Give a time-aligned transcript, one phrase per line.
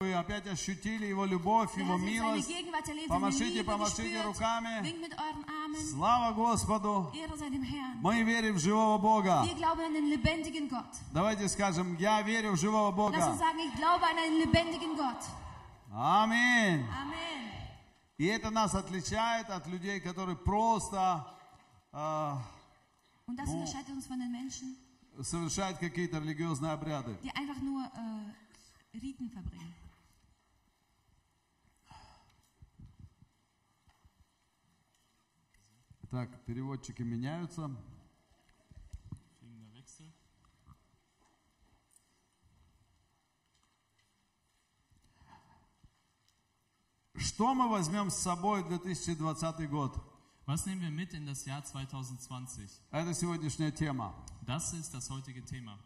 [0.00, 2.50] вы опять ощутили Его любовь, Его милость.
[3.08, 4.94] Помашите, помашите руками.
[5.90, 7.10] Слава Господу!
[8.02, 9.42] Мы верим в живого Бога.
[11.12, 13.16] Давайте скажем, я верю в живого Бога.
[15.94, 16.84] Аминь.
[18.18, 21.26] И это нас отличает от людей, которые просто
[21.92, 22.34] э,
[23.28, 25.22] Oh.
[25.22, 27.16] совершают какие-то религиозные обряды.
[27.22, 29.74] die einfach nur äh, Riten verbringen.
[36.16, 37.70] Так, переводчики меняются.
[47.16, 49.94] Что мы возьмем с собой в 2020 год?
[50.46, 52.70] Was nehmen wir mit in das Jahr 2020?
[52.92, 54.14] Это сегодняшняя тема.
[54.46, 55.78] Das ist das heutige Thema.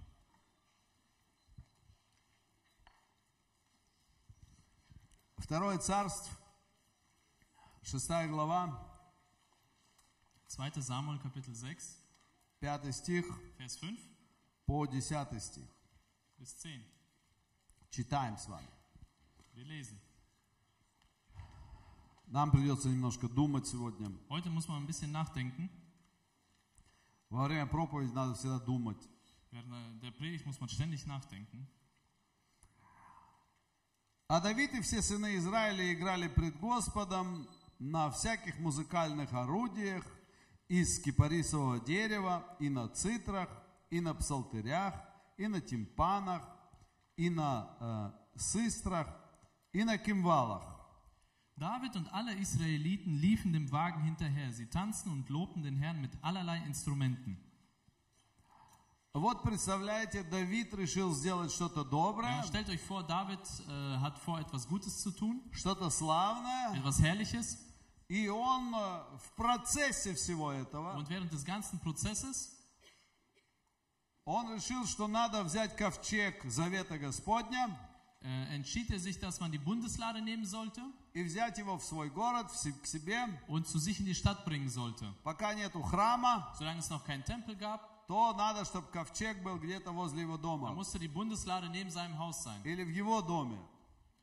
[5.39, 6.33] Второе царство,
[7.83, 8.90] шестая глава,
[10.57, 10.83] 2.
[10.83, 12.03] Samuel Kapitel 6,
[12.59, 13.25] пятый стих
[13.57, 13.99] Vers 5
[14.67, 15.69] по десятый стих.
[16.39, 16.85] bis 10.
[17.91, 18.69] Читаем с вами.
[19.55, 19.97] Wir lesen.
[22.27, 24.11] Нам придется немножко думать сегодня.
[24.29, 25.71] Heute muss man ein bisschen nachdenken.
[27.29, 28.99] Во время проповеди надо всегда думать.
[29.53, 31.65] Während der Predigt muss man ständig nachdenken.
[34.27, 40.05] А Давид и все сыны Израиля играли пред Господом на всяких музыкальных орудиях
[40.71, 43.49] из кипарисового дерева, и на цитрах,
[43.91, 44.95] и на псалтырях,
[45.37, 46.43] и на тимпанах,
[47.17, 49.09] и на э, систрах,
[49.73, 50.63] и на кимвалах.
[51.57, 54.51] David und alle Israeliten liefen dem Wagen hinterher.
[54.53, 57.37] Sie tanzten und lobten den Herrn mit allerlei Instrumenten.
[59.13, 64.39] Вот представляете, Давид решил сделать что-то доброе, Ja, stellt euch vor, David äh, hat vor,
[64.39, 67.59] etwas Gutes zu tun, что-то славное, etwas Herrliches.
[68.11, 72.51] И он э, в процессе всего этого, Und während des ganzen Prozesses
[74.25, 77.71] он решил, что надо взять ковчег Завета Господня,
[78.21, 80.83] äh, entschied er sich, dass man die Bundeslade nehmen sollte
[81.13, 84.45] и взять его в свой город, в к себе, und zu sich in die Stadt
[84.45, 85.07] bringen sollte.
[85.23, 89.93] пока нету храма, Solange es noch keinen Tempel gab, то надо, чтобы ковчег был где-то
[89.93, 93.57] возле его дома musste die Bundeslade neben seinem Haus sein или в его доме.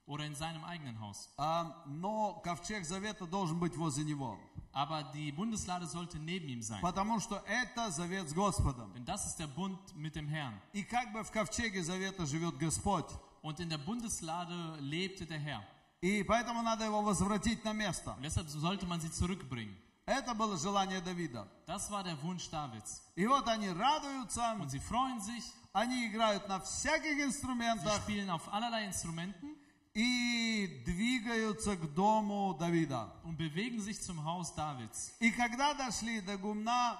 [0.06, 1.28] oder in seinem eigenen Haus.
[1.36, 4.38] А, но ковчег Завета должен быть возле него,
[4.72, 6.80] Aber die Bundeslade sollte neben ihm sein.
[6.82, 8.92] потому что это завет с Господом.
[8.94, 10.54] Denn das ist der Bund mit dem Herrn.
[10.72, 13.06] И как бы в ковчеге Завета живет Господь.
[13.42, 15.62] Und in der Bundeslade lebte der Herr.
[16.00, 18.10] И поэтому надо его возвратить на место.
[18.16, 19.76] Und deshalb sollte man sie zurückbringen.
[20.04, 21.46] Это было желание Давида.
[21.66, 23.02] Das war der Wunsch Davids.
[23.14, 28.28] И вот они радуются, Und sie freuen sich, они играют на всяких sie инструментах spielen
[28.30, 29.54] auf allerlei Instrumenten
[29.96, 33.12] и двигаются к дому Давида.
[33.24, 35.12] und bewegen sich zum Haus Davids.
[35.20, 36.98] И когда дошли до гумна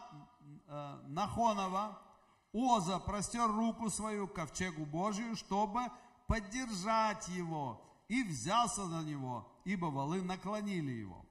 [0.69, 1.99] э, Нахонова,
[2.53, 5.81] Оза простер руку свою к ковчегу Божию, чтобы
[6.27, 11.25] поддержать его, и взялся на него, ибо валы наклонили его.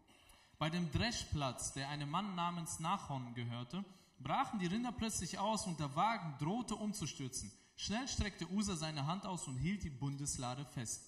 [0.57, 3.85] Bei dem Dreschplatz, der einem Mann namens Nachon gehörte,
[4.17, 7.51] brachen die Rinder plötzlich aus und der Wagen drohte umzustürzen.
[7.75, 11.03] Schnell streckte Usa seine Hand aus und hielt die Bundeslade fest.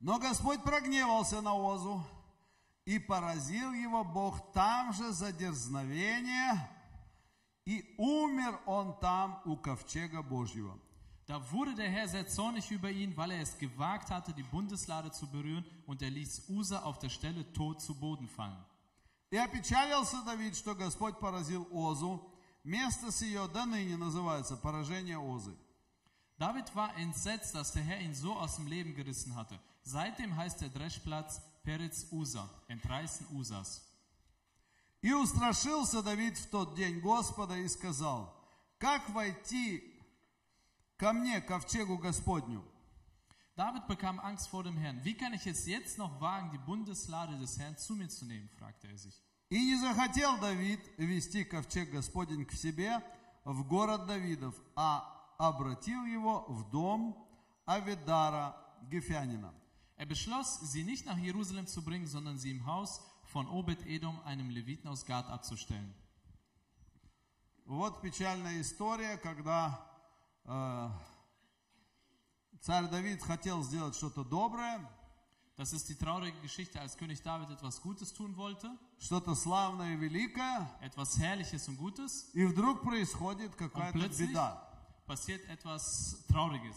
[0.00, 2.04] Но Господь прогневался на Озу,
[2.84, 6.70] и поразил его Бог там же за дерзновение,
[7.66, 10.78] и умер он там у ковчега Божьего.
[11.26, 15.12] Da wurde der Herr sehr zornig über ihn, weil er es gewagt hatte, die Bundeslade
[15.12, 18.64] zu berühren, und er ließ Usa auf der Stelle tot zu Boden fallen.
[19.30, 22.26] И опечалился Давид, что Господь поразил Озу.
[22.64, 25.54] Место с ее до ныне называется поражение Озы.
[26.38, 29.60] David war entsetzt, dass der Herr ihn so aus dem Leben gerissen hatte.
[29.88, 33.80] Seitdem heißt der Dreschplatz Peretz Usa, Entreißen Usas.
[35.00, 38.34] И устрашился Давид в тот день Господа и сказал,
[38.78, 39.82] как войти
[40.98, 42.62] ко мне, ковчегу Господню?
[43.56, 45.02] David bekam Angst vor dem Herrn.
[45.04, 48.50] Wie kann ich es jetzt noch wagen, die Bundeslade des Herrn zu mir zu nehmen,
[48.58, 49.14] fragte er sich.
[49.48, 53.02] И не захотел Давид вести ковчег Господень к себе
[53.44, 57.26] в город Давидов, а обратил его в дом
[57.64, 59.54] Авидара Гефянина.
[59.97, 64.49] Er beschloss, sie nicht nach Jerusalem zu bringen, sondern sie im Haus von Obed-Edom, einem
[64.49, 65.93] Leviten aus Gad, abzustellen.
[67.65, 69.79] Вот печальная история, когда
[70.45, 70.89] э,
[72.59, 74.85] царь Давид хотел сделать что-то доброе,
[75.55, 79.97] Das ist die traurige Geschichte, als König David etwas Gutes tun wollte, что-то славное и
[79.97, 84.67] великое, etwas Herrliches und Gutes, и вдруг происходит und какая-то plötzlich беда.
[85.05, 86.75] passiert etwas Trauriges.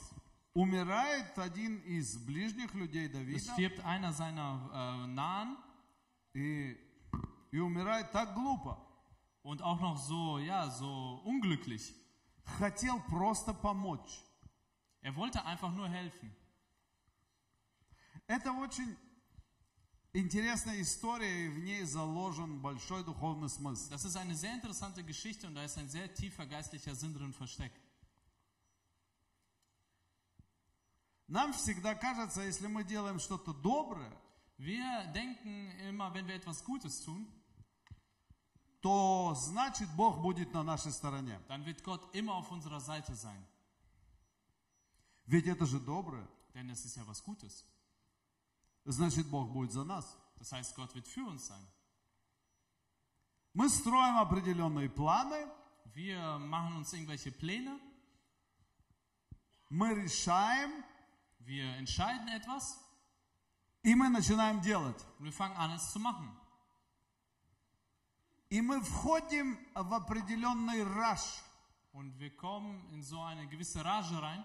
[0.54, 5.58] Умирает один из ближних людей Es Давида, stirbt einer seiner äh, Nahen
[6.34, 6.78] и,
[7.52, 8.78] и умирает так глупо.
[9.44, 11.96] und auch noch so, ja, so unglücklich.
[12.60, 14.24] Хотел просто помочь.
[15.02, 16.32] Er wollte einfach nur helfen.
[18.28, 18.96] Это очень
[20.14, 23.92] интересная история, и в ней заложен большой духовный смысл.
[23.92, 27.34] Das ist eine sehr interessante Geschichte und da ist ein sehr tiefer geistlicher Sinn drin
[27.34, 27.80] versteckt.
[31.28, 34.12] Нам всегда кажется, если мы делаем что-то доброе,
[34.58, 37.26] Wir denken immer, wenn wir etwas Gutes tun,
[38.82, 41.40] то значит Бог будет на нашей стороне.
[41.48, 43.44] dann wird Gott immer auf unserer Seite sein.
[45.26, 46.28] Ведь это же доброе.
[46.54, 47.66] Denn es ist ja was Gutes.
[48.86, 50.18] Значит, Бог будет за нас.
[50.38, 51.68] Das heißt, Gott wird für uns sein.
[53.54, 55.48] Мы строим определенные планы,
[55.94, 57.78] Wir machen uns irgendwelche Pläne,
[59.70, 60.72] мы решаем,
[61.51, 62.79] wir entscheiden etwas
[63.83, 65.01] и мы начинаем делать.
[65.19, 66.29] und wir fangen an, es zu machen.
[68.51, 71.43] И мы входим в определенный раш,
[71.93, 74.45] Und wir kommen in so eine gewisse Rage rein,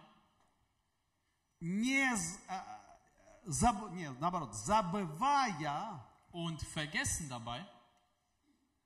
[1.60, 2.80] не, з- а,
[3.46, 6.00] заб- не, наоборот, забывая,
[6.31, 7.66] und vergessen dabei,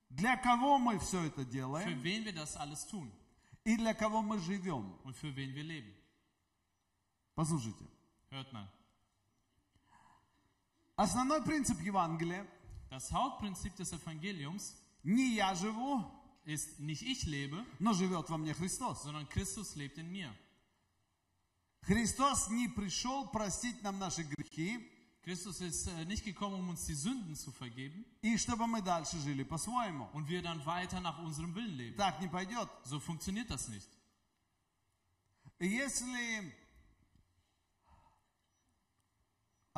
[0.10, 3.12] для кого мы все это für делаем wen wir das alles tun
[3.64, 4.98] и для кого мы живем.
[5.04, 5.94] und für wen wir leben.
[7.36, 7.86] Послушайте.
[8.30, 8.68] Hört mal.
[10.98, 12.46] Основной принцип Евангелия
[12.90, 16.04] Das Hauptprinzip des Evangeliums не я живу,
[16.46, 19.04] ist nicht ich lebe, но живет во мне Христос.
[19.04, 20.34] sondern Christus lebt in mir.
[21.82, 24.80] Христос не пришел простить нам наши грехи,
[25.24, 29.18] Christus ist äh, nicht gekommen, um uns die Sünden zu vergeben и чтобы мы дальше
[29.20, 30.08] жили по-своему.
[30.14, 31.98] und wir dann weiter nach unserem Willen leben.
[31.98, 32.70] Так не пойдет.
[32.86, 33.90] So funktioniert das nicht.
[35.60, 36.54] Если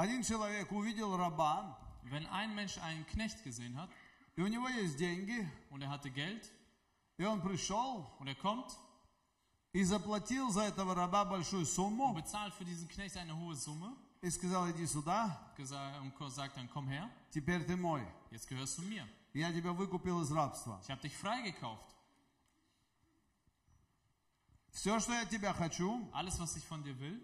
[0.01, 3.89] один человек увидел раба, Wenn ein Mensch einen Knecht gesehen hat
[4.35, 6.51] и у него есть деньги, und er hatte Geld
[7.17, 8.77] и он пришел und er kommt
[9.73, 13.95] и заплатил за этого раба большую und сумму bezahlt für diesen Knecht eine hohe Summe
[14.21, 18.01] и сказал, иди сюда, gesa- und sagt dann, komm her, теперь ты мой.
[18.31, 19.07] jetzt gehörst du mir.
[19.33, 20.79] Я тебя выкупил из рабства.
[20.83, 21.85] Ich habe dich freigekauft.
[24.71, 27.19] Все, что я от тебя хочу, Alles, was ich von dir will,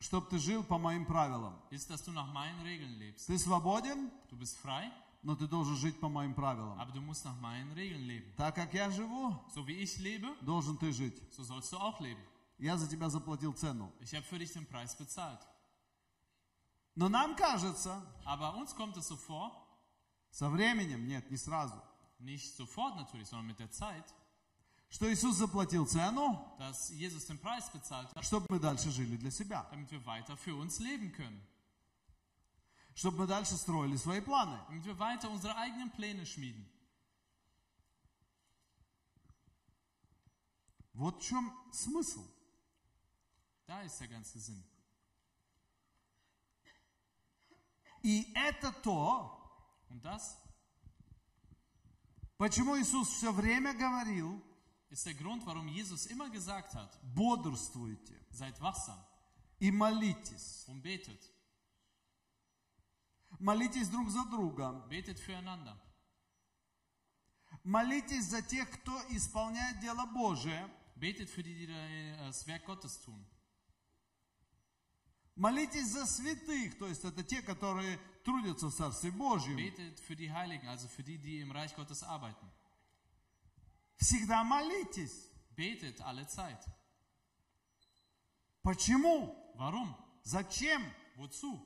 [0.00, 1.54] Чтобы ты жил по моим правилам.
[1.70, 3.26] ist, dass du nach meinen Regeln lebst.
[3.26, 4.90] Ты свободен, Du bist frei,
[5.22, 6.78] но ты должен жить по моим правилам.
[6.80, 8.32] aber du musst nach meinen Regeln leben.
[8.36, 11.20] Так как я живу, So wie ich lebe, должен ты жить.
[11.32, 12.22] so sollst du auch leben.
[12.58, 13.92] Я за тебя заплатил цену.
[14.00, 15.40] Ich habe für dich den Preis bezahlt.
[16.94, 19.52] Но нам кажется, Aber uns kommt es so vor,
[20.30, 21.80] со временем, нет, не сразу,
[22.18, 24.04] nicht sofort natürlich, sondern mit der Zeit,
[24.90, 29.30] что Иисус заплатил цену, dass Jesus den Preis bezahlt hat, чтобы мы дальше жили для
[29.30, 29.66] себя.
[29.70, 31.40] damit wir weiter für uns leben können.
[32.94, 34.58] Чтобы мы дальше строили свои планы.
[34.68, 36.66] Damit wir weiter unsere eigenen Pläne schmieden.
[40.94, 42.26] Вот в чем смысл.
[43.66, 44.64] Da ist der ganze Sinn.
[48.02, 49.34] И это то,
[49.90, 50.36] Und das
[52.36, 54.42] почему Иисус все время говорил,
[54.89, 58.99] ist der Grund, warum Jesus immer gesagt hat, бодрствуйте seid wachsam
[59.59, 60.65] и молитесь.
[60.67, 61.21] und betet.
[63.39, 64.85] Молитесь друг за друга.
[64.89, 65.75] Betet füreinander.
[67.63, 70.69] Молитесь за тех, кто исполняет дело Божие.
[70.95, 71.67] Betet für die, die
[72.17, 73.25] das Werk Gottes tun.
[75.35, 79.57] Молитесь за святых, то есть это те, которые трудятся в Царстве Божьем.
[79.57, 82.47] Betet für die Heiligen, also für die, die im Reich Gottes arbeiten.
[83.98, 85.28] Всегда молитесь.
[85.56, 86.58] Betet alle Zeit.
[88.62, 89.34] Почему?
[89.56, 89.94] Warum?
[90.22, 90.82] Зачем?
[91.16, 91.58] Wozu?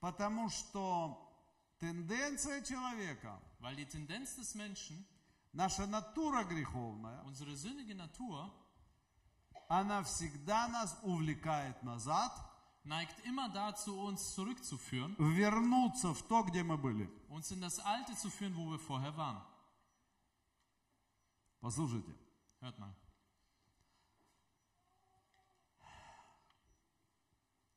[0.00, 1.32] Потому что
[1.78, 5.06] тенденция человека, Weil die Tendenz des Menschen,
[5.52, 8.50] наша натура греховная, unsere sündige Natur,
[9.68, 12.32] она всегда нас увлекает назад,
[12.84, 17.08] neigt immer dazu, uns zurückzuführen, вернуться в то, где мы были.
[17.28, 19.40] uns in das Alte zu führen, wo wir vorher waren.
[21.64, 22.14] Послушайте,
[22.60, 22.76] Hört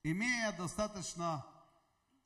[0.04, 1.46] имея достаточно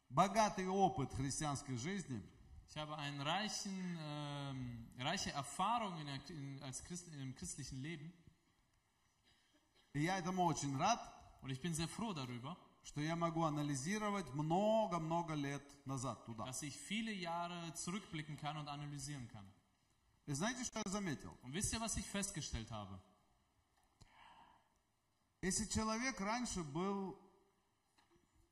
[0.10, 2.20] богатый опыт христианской жизни,
[2.68, 8.12] Ich habe eine reichen, ähm, reiche Erfahrung in in, als Christ, im christlichen Leben
[9.94, 11.00] и я этому очень рад,
[11.44, 16.44] und ich bin sehr froh darüber, что я могу анализировать много-много лет назад туда.
[16.46, 19.46] dass ich viele Jahre zurückblicken kann und analysieren kann.
[20.27, 21.37] И знаете, что я заметил?
[21.43, 23.01] Und wisst ihr, was ich festgestellt habe?
[25.43, 27.17] Если человек раньше был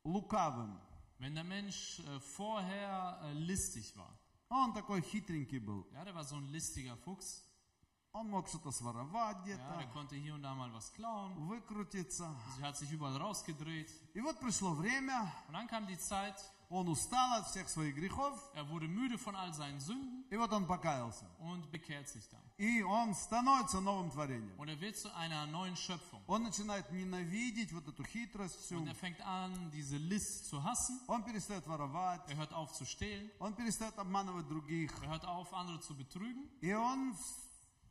[0.03, 0.79] лукавым,
[1.17, 4.13] Wenn der Mensch äh, vorher äh, listig war,
[4.49, 7.41] он такой хитренький был, ja, der war so ein listiger Fuchs,
[8.11, 12.33] он мог что-то своровать ja, der где-то, konnte hier und da mal was klauen, выкрутиться.
[12.57, 13.89] sie hat sich überall rausgedreht.
[14.13, 16.35] И вот пришло время, Und dann kam die Zeit,
[16.69, 20.51] он устал от всех своих грехов, er wurde müde von all seinen Sünden и вот
[20.51, 21.25] он покаялся.
[21.39, 22.41] und bekehrt sich dann.
[22.57, 24.57] И он становится новым творением.
[24.57, 26.21] Und er wird zu einer neuen Schöpfung.
[26.27, 28.77] Он начинает ненавидеть вот эту хитрость всю.
[28.79, 30.99] Und er fängt an, diese List zu hassen.
[31.07, 33.29] Он перестает воровать, Er hört auf zu stehlen.
[33.39, 34.91] он перестает обманывать других.
[35.03, 36.49] Er hört auf, andere zu betrügen.
[36.61, 37.15] И он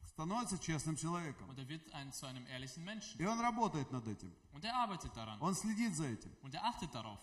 [0.09, 1.49] становится честным человеком.
[1.49, 3.21] Und er wird ein, zu einem ehrlichen Menschen.
[3.21, 4.33] И он работает над этим.
[4.53, 5.39] Und er arbeitet daran.
[5.41, 6.33] Он следит за этим.
[6.43, 7.21] Und er achtet darauf.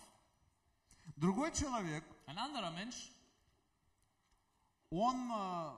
[1.17, 3.11] Другой человек, Ein anderer Mensch,
[4.89, 5.77] он э,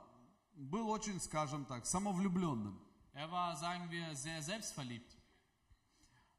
[0.56, 2.80] был очень, скажем так, самовлюбленным.
[3.14, 5.16] er war, sagen wir, sehr selbstverliebt.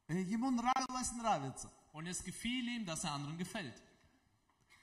[0.07, 1.71] Ему нравилось нравиться.
[1.93, 3.81] Und es gefiel ihm, dass er anderen gefällt.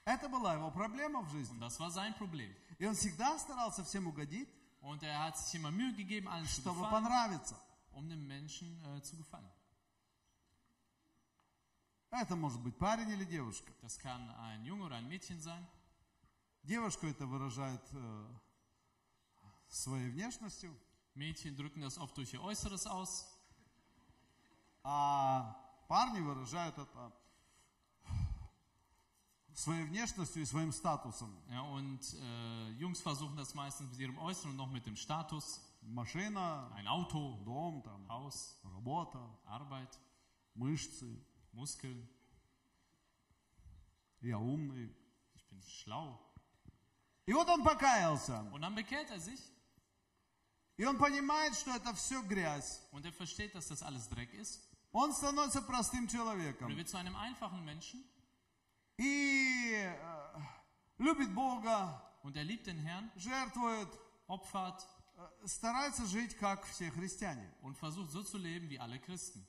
[0.05, 1.53] Это была его проблема в жизни.
[1.53, 2.53] Und das war sein Problem.
[2.79, 4.49] И он всегда старался всем угодить,
[4.81, 7.55] Und er hat sich immer Mühe gegeben, allen zu чтобы gefallen, понравиться.
[7.93, 9.49] um dem Menschen äh, zu gefallen.
[12.11, 13.71] Это может быть парень или девушка.
[13.81, 15.65] Das kann ein Junge oder ein Mädchen sein.
[16.63, 18.27] Девушка это выражает э,
[19.69, 20.75] своей внешностью,
[21.15, 23.27] Mädchen drücken das oft durch ihr Äußeres aus.
[24.83, 25.55] а
[25.87, 27.13] парни выражают это
[29.53, 31.35] своей внешностью и своим статусом.
[31.49, 35.61] Ja, und äh, Jungs versuchen das meistens mit ihrem Äußeren und noch mit dem Status.
[35.81, 39.99] Машина, Ein Auto, дом, там, Haus, работа, Arbeit,
[40.55, 41.23] мышцы.
[41.52, 42.08] Muskeln.
[44.20, 44.94] Я умный.
[45.34, 46.18] Ich bin schlau.
[47.26, 48.40] И вот он покаялся.
[48.52, 49.40] Und dann bekehrt er sich
[50.76, 52.80] И он понимает, что это все грязь.
[52.90, 54.60] und er versteht, dass das alles Dreck ist.
[54.92, 56.76] Он становится простым Und er человеком.
[56.76, 58.04] wird zu einem einfachen Menschen
[58.98, 59.94] И э,
[60.98, 63.88] любит Бога, und er liebt den Herrn, жертвует,
[64.28, 67.52] opfert э, старается жить, как все христиане.
[67.62, 69.44] und versucht so zu leben wie alle Christen.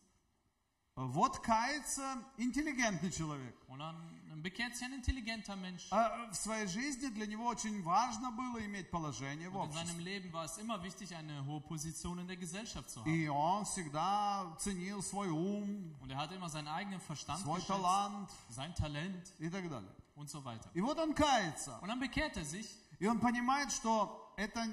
[0.95, 3.53] Вот кается интеллигентный человек.
[3.67, 3.97] Und dann
[4.41, 5.88] bekehrt sich ein intelligenter Mensch.
[5.91, 9.89] А в своей жизни для него очень важно было иметь положение в Und in seinem
[9.97, 10.03] обществе.
[10.03, 13.09] Leben war es immer wichtig, eine hohe Position in der Gesellschaft zu haben.
[13.12, 17.67] И он всегда ценил свой ум, Und er hatte immer seinen eigenen Verstand, свой geschätzt,
[17.67, 19.91] талант sein Talent и так далее.
[20.15, 20.69] und so weiter.
[20.74, 21.77] И вот он кается.
[21.81, 22.69] Und dann bekehrt er sich
[23.00, 24.65] И он понимает, что это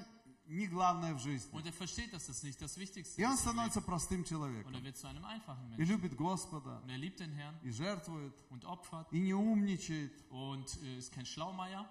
[0.48, 1.50] не главное в жизни.
[1.52, 4.82] und er versteht, dass das nicht das Wichtigste И он становится простым Und er человеком.
[4.84, 8.64] wird zu einem einfachen И любит Господа, Und er liebt den Herrn и жертвует, und
[8.64, 10.12] opfert и не умничает.
[10.30, 11.86] und äh, ist kein Schlaumeier.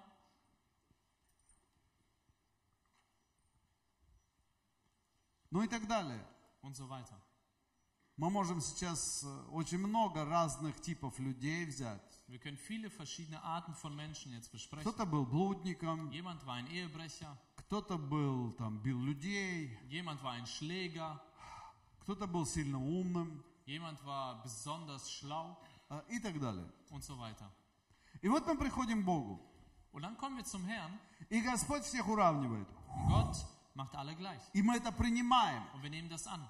[5.50, 6.24] Ну и так далее.
[6.62, 7.14] und so weiter.
[8.16, 12.02] Мы можем сейчас э, очень много разных типов людей взять.
[12.26, 14.82] Wir können viele verschiedene Arten von Menschen jetzt besprechen.
[14.82, 17.38] Кто-то был блудником, Jemand war ein Ehebrecher,
[17.68, 21.20] кто-то был там, бил людей, jemand war ein Schläger,
[22.00, 25.54] кто-то был сильно умным jemand war besonders schlau
[25.90, 26.66] э, и так далее.
[26.90, 27.46] und so weiter.
[28.22, 29.38] И вот мы приходим к Богу.
[29.92, 30.98] Und dann kommen wir zum Herrn
[31.28, 32.66] И Господь всех уравнивает.
[32.96, 33.36] und Gott
[33.74, 34.40] macht alle gleich.
[34.54, 35.62] И мы это принимаем.
[35.74, 36.48] Und wir nehmen das an.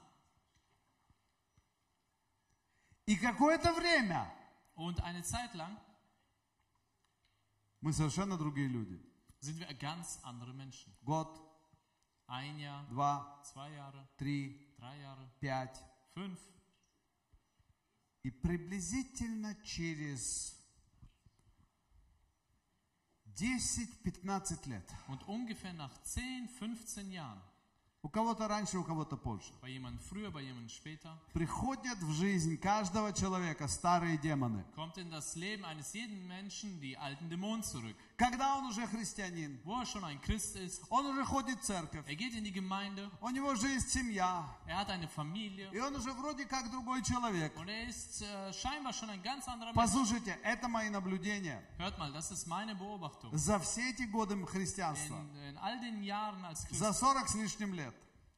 [3.07, 4.31] И какое-то время
[4.77, 5.77] Und eine Zeit lang
[7.81, 9.01] мы совершенно другие люди.
[9.40, 10.96] sind wir ganz andere Menschen.
[11.04, 11.40] Год,
[12.28, 15.78] Ein Jahr, два, zwei Jahre, три, drei Jahre, пять.
[16.14, 16.40] fünf.
[18.24, 20.56] И приблизительно через
[23.36, 24.90] 10-15 лет.
[25.08, 27.42] Und ungefähr nach 10, 15 Jahren,
[28.01, 29.53] У кого-то раньше, у кого-то позже.
[29.61, 34.65] bei jemandem früher, bei jemandem später, Приходят в жизнь каждого человека старые демоны.
[34.77, 37.97] kommt in das Leben eines jeden Menschen die alten Dämonen zurück.
[38.17, 42.07] Когда он уже христианин, Wo er schon ein Christ ist, он уже ходит в церковь,
[42.07, 45.81] er geht in die Gemeinde, у него уже есть семья, er hat eine Familie и
[45.81, 47.53] он уже вроде как другой человек.
[47.57, 49.75] und er ist äh, scheinbar schon ein ganz anderer Mensch.
[49.75, 51.61] Послушайте, это мои наблюдения.
[51.79, 53.37] Hört mal, das ist meine Beobachtung.
[53.37, 57.35] За все эти годы христианства, In, in all den Jahren als Christ, за 40 с
[57.35, 57.89] лишним лет,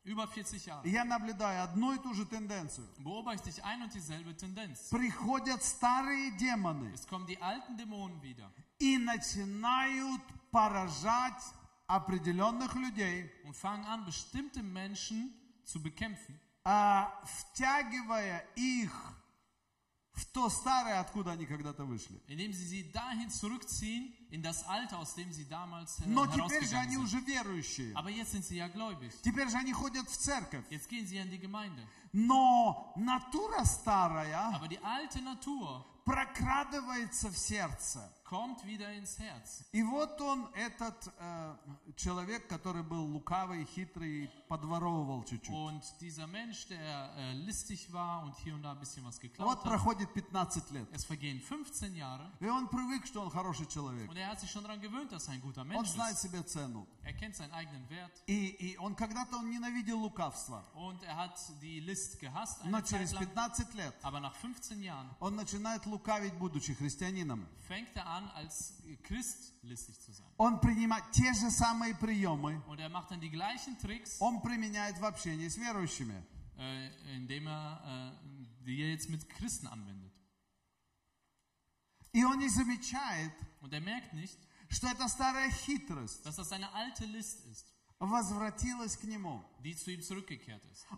[0.04, 2.88] über 40 Jahre, я наблюдаю одну и ту же тенденцию.
[3.00, 4.90] beobachte ich ein und dieselbe Tendenz.
[4.90, 10.22] Приходят старые демоны Es kommen die alten Dämonen wieder и начинают
[10.52, 11.42] поражать
[11.88, 15.34] определенных людей, und fangen an, bestimmte Menschen
[15.64, 18.92] zu bekämpfen, а, втягивая их
[20.21, 22.21] в то старое, откуда они когда-то вышли.
[22.29, 26.67] indem sie sie dahin zurückziehen, in das Alter, aus dem sie damals äh, Но теперь
[26.67, 27.05] же они sind.
[27.05, 27.93] уже верующие.
[27.95, 29.13] Aber jetzt sind sie ja gläubig.
[29.23, 30.65] Теперь же они ходят в церковь.
[30.71, 31.83] Jetzt gehen sie in die Gemeinde.
[32.13, 38.13] Но натура старая Aber die alte Natur прокрадывается в сердце.
[38.31, 39.65] Kommt wieder ins Herz.
[39.73, 41.57] И вот он, этот э,
[41.97, 45.51] человек, который был лукавый, хитрый, подворовывал чуть-чуть.
[45.53, 49.59] Und dieser Mensch, der äh, listig war und hier und da ein bisschen was Вот
[49.59, 50.89] hat, проходит 15 лет.
[50.93, 54.09] es vergehen 15 Jahre И он привык, что он хороший человек.
[54.09, 56.23] und er hat sich schon daran gewöhnt, dass er ein guter Он Mensch знает ist.
[56.23, 56.87] себе цену.
[57.03, 60.65] Er kennt seinen eigenen Wert И, и он когда-то он ненавидел лукавство.
[60.75, 63.25] und er hat die List gehasst Но Zeit через lang.
[63.25, 67.45] 15 лет Aber nach 15 Jahren он начинает лукавить, будучи христианином.
[67.67, 70.28] fängt er an, als Christ listig zu sein.
[70.38, 74.98] Он принимает те же самые приемы, Und er macht dann die gleichen Tricks, он применяет
[75.00, 76.24] в общении с верующими.
[76.58, 80.12] äh, indem er äh, die er jetzt mit Christen anwendet.
[82.14, 84.38] И он не замечает, Und er merkt nicht,
[84.70, 87.66] что эта старая хитрость dass das eine alte List ist,
[88.09, 89.45] Возвратилась к нему.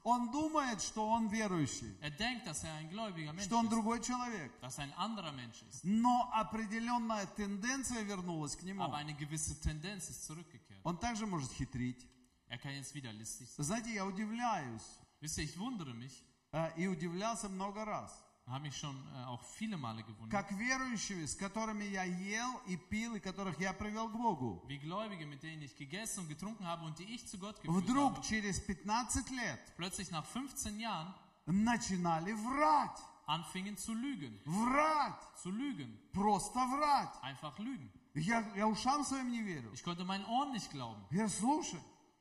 [0.04, 4.00] Он думает, что он верующий, Er denkt, dass er ein gläubiger Mensch что он другой
[4.00, 4.52] человек.
[4.60, 5.82] dass er ein anderer Mensch ist.
[5.82, 8.82] Но определенная тенденция вернулась к нему.
[8.84, 10.80] Aber eine gewisse Tendenz ist zurückgekehrt.
[10.84, 12.06] Он также может хитрить.
[12.46, 13.64] Er kann jetzt wieder listig sein.
[13.64, 14.82] Знаете, я удивляюсь.
[15.20, 18.12] Wisst ihr, ich wundere mich, э, И удивлялся много раз.
[18.47, 22.77] habe mich schon äh, auch viele Male gewundert, Как верующими, с которыми я ел и
[22.77, 24.63] пил, и которых я привел к Богу.
[24.67, 27.83] wie Gläubige, mit denen ich gegessen und getrunken habe und die ich zu Gott geführt
[27.83, 31.13] Вдруг habe, через 15 лет plötzlich nach 15 Jahren
[31.45, 32.99] начинали врать.
[33.27, 34.39] anfingen zu lügen.
[34.45, 35.21] Врать.
[35.43, 35.97] Zu lügen.
[36.13, 37.13] Просто врать.
[37.21, 37.91] Einfach lügen.
[38.13, 39.71] Я, я ушам своим не верю.
[39.73, 41.03] Ich konnte meinen Ohren nicht glauben.
[41.11, 41.79] Я слушай,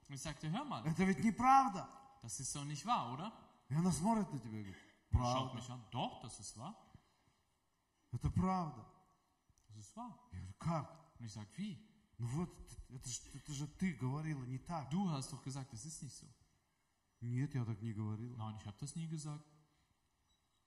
[0.09, 1.88] Und ich sagte, hör mal, это ведь неправда.
[2.23, 3.33] das ist doch nicht wahr, oder?
[3.71, 5.62] И она смотрит на тебя и говорит, Und schaut правда.
[5.91, 6.75] Doch, das ist wahr.
[8.12, 8.86] Это правда.
[9.68, 10.18] Das ist wahr.
[10.32, 10.89] Я говорю, как?
[11.20, 11.77] Und ich sage, wie?
[12.18, 12.50] Ну вот,
[12.89, 14.89] это, это же ты говорила не так.
[14.89, 16.27] Du hast doch gesagt, das ist nicht so.
[17.22, 18.36] Нет, я так не говорила.
[18.36, 19.46] Nein, ich habe das nie gesagt.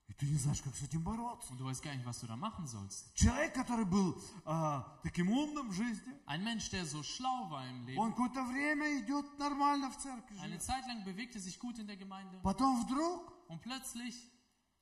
[0.07, 1.51] И ты не знаешь, как с этим бороться.
[1.53, 3.11] Und du weißt gar nicht, was du da machen sollst.
[3.15, 7.87] Человек, который был а, таким умным в жизни, Ein Mensch, der so schlau war im
[7.87, 10.39] Leben, он какое-то время идет нормально в церковь.
[10.41, 10.59] eine.
[10.59, 14.15] Zeit lang bewegte sich gut in der Gemeinde Потом вдруг und plötzlich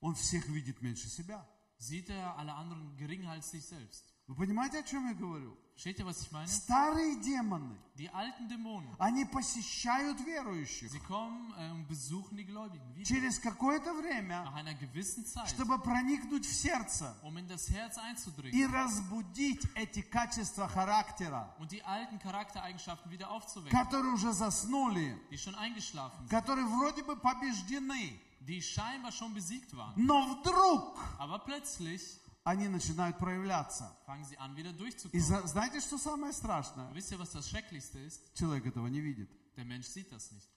[0.03, 1.47] он всех видит меньше себя.
[1.79, 4.05] sieht er alle anderen geringer als sich selbst.
[4.29, 5.59] Вы понимаете, о чем я говорю?
[5.75, 6.47] Versteht ihr, was ich meine?
[6.47, 12.95] Старые демоны, Die alten Dämonen, они посещают верующих sie kommen äh, und besuchen die Gläubigen
[12.95, 13.05] wieder.
[13.05, 17.99] через какое-то время, Nach einer gewissen Zeit, чтобы проникнуть в сердце um in das Herz
[17.99, 25.19] einzudringen и разбудить эти качества характера, und die alten Charaktereigenschaften wieder aufzuwecken, которые уже заснули,
[25.33, 29.95] die schon eingeschlafen sind, которые вроде бы побеждены, die scheinbar schon besiegt waren.
[29.97, 33.97] но вдруг Aber plötzlich они начинают проявляться.
[34.07, 35.21] fangen sie an, wieder И durchzukommen.
[35.23, 36.91] за- знаете, что самое страшное?
[36.93, 38.21] Wisst ihr, was das Schrecklichste ist?
[38.35, 39.31] Человек этого не видит.
[39.57, 40.49] Der Mensch sieht das nicht.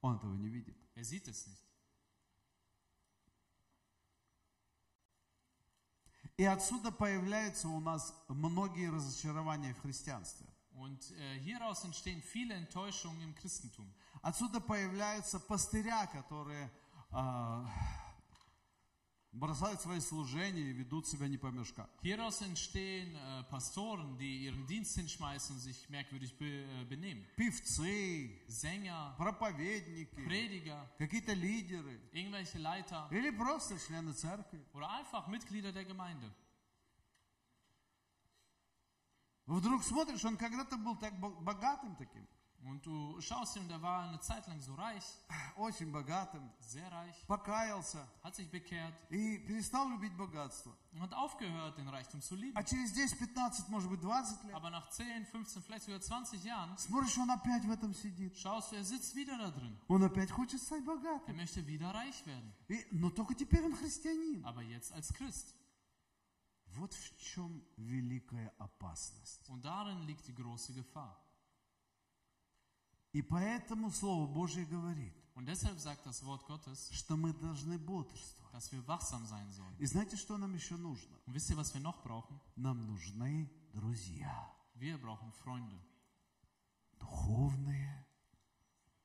[0.00, 0.76] Он этого не видит.
[0.94, 1.60] Er sieht es nicht.
[6.36, 10.46] И отсюда появляются у нас многие разочарования в христианстве.
[10.76, 13.86] Und äh, hieraus entstehen viele Enttäuschungen im Christentum.
[14.22, 16.70] Отсюда появляются пастыря, которые а,
[19.32, 21.88] бросают свои служения и ведут себя не по мешкам.
[22.02, 27.26] Hieraus entstehen äh, Pastoren, die ihren Dienst hinschmeißen sich merkwürdig be, äh, benehmen.
[27.36, 34.64] Певцы, Sänger, проповедники, Prediger, какие-то лидеры irgendwelche Leiter или просто члены церкви.
[34.72, 36.30] oder einfach Mitglieder der Gemeinde.
[39.46, 42.26] Вдруг смотришь, он когда-то был так бо- богатым таким,
[42.63, 45.03] Und du schaust ihn, der war eine Zeit lang so reich,
[45.55, 50.75] очень богатым, sehr reich, покаялся hat sich bekehrt и перестал любить богатство.
[50.91, 52.57] und hat aufgehört, den Reichtum zu lieben.
[52.57, 56.77] А через 10-15, может быть 20 лет, Aber nach 10, 15, vielleicht sogar 20 Jahren
[56.77, 58.35] смотришь, он опять в этом сидит.
[58.35, 59.77] schaust du, er sitzt wieder da drin.
[59.87, 61.37] Он опять хочет стать Er богатым.
[61.37, 64.43] möchte wieder reich werden, И- но только теперь он христианин.
[64.45, 65.55] aber jetzt als Christ.
[66.75, 69.47] Вот в чем великая опасность.
[69.49, 71.17] Und darin liegt die große Gefahr.
[73.14, 78.52] И поэтому Слово Божье говорит, Und deshalb sagt das Wort Gottes, что мы должны бодрствовать.
[78.52, 79.74] dass wir wachsam sein sollen.
[79.78, 81.16] И знаете, что нам еще нужно?
[81.26, 82.38] Und wisst ihr, was wir noch brauchen?
[82.56, 84.48] Нам нужны друзья.
[84.74, 85.76] Wir brauchen Freunde.
[87.00, 88.06] Духовные,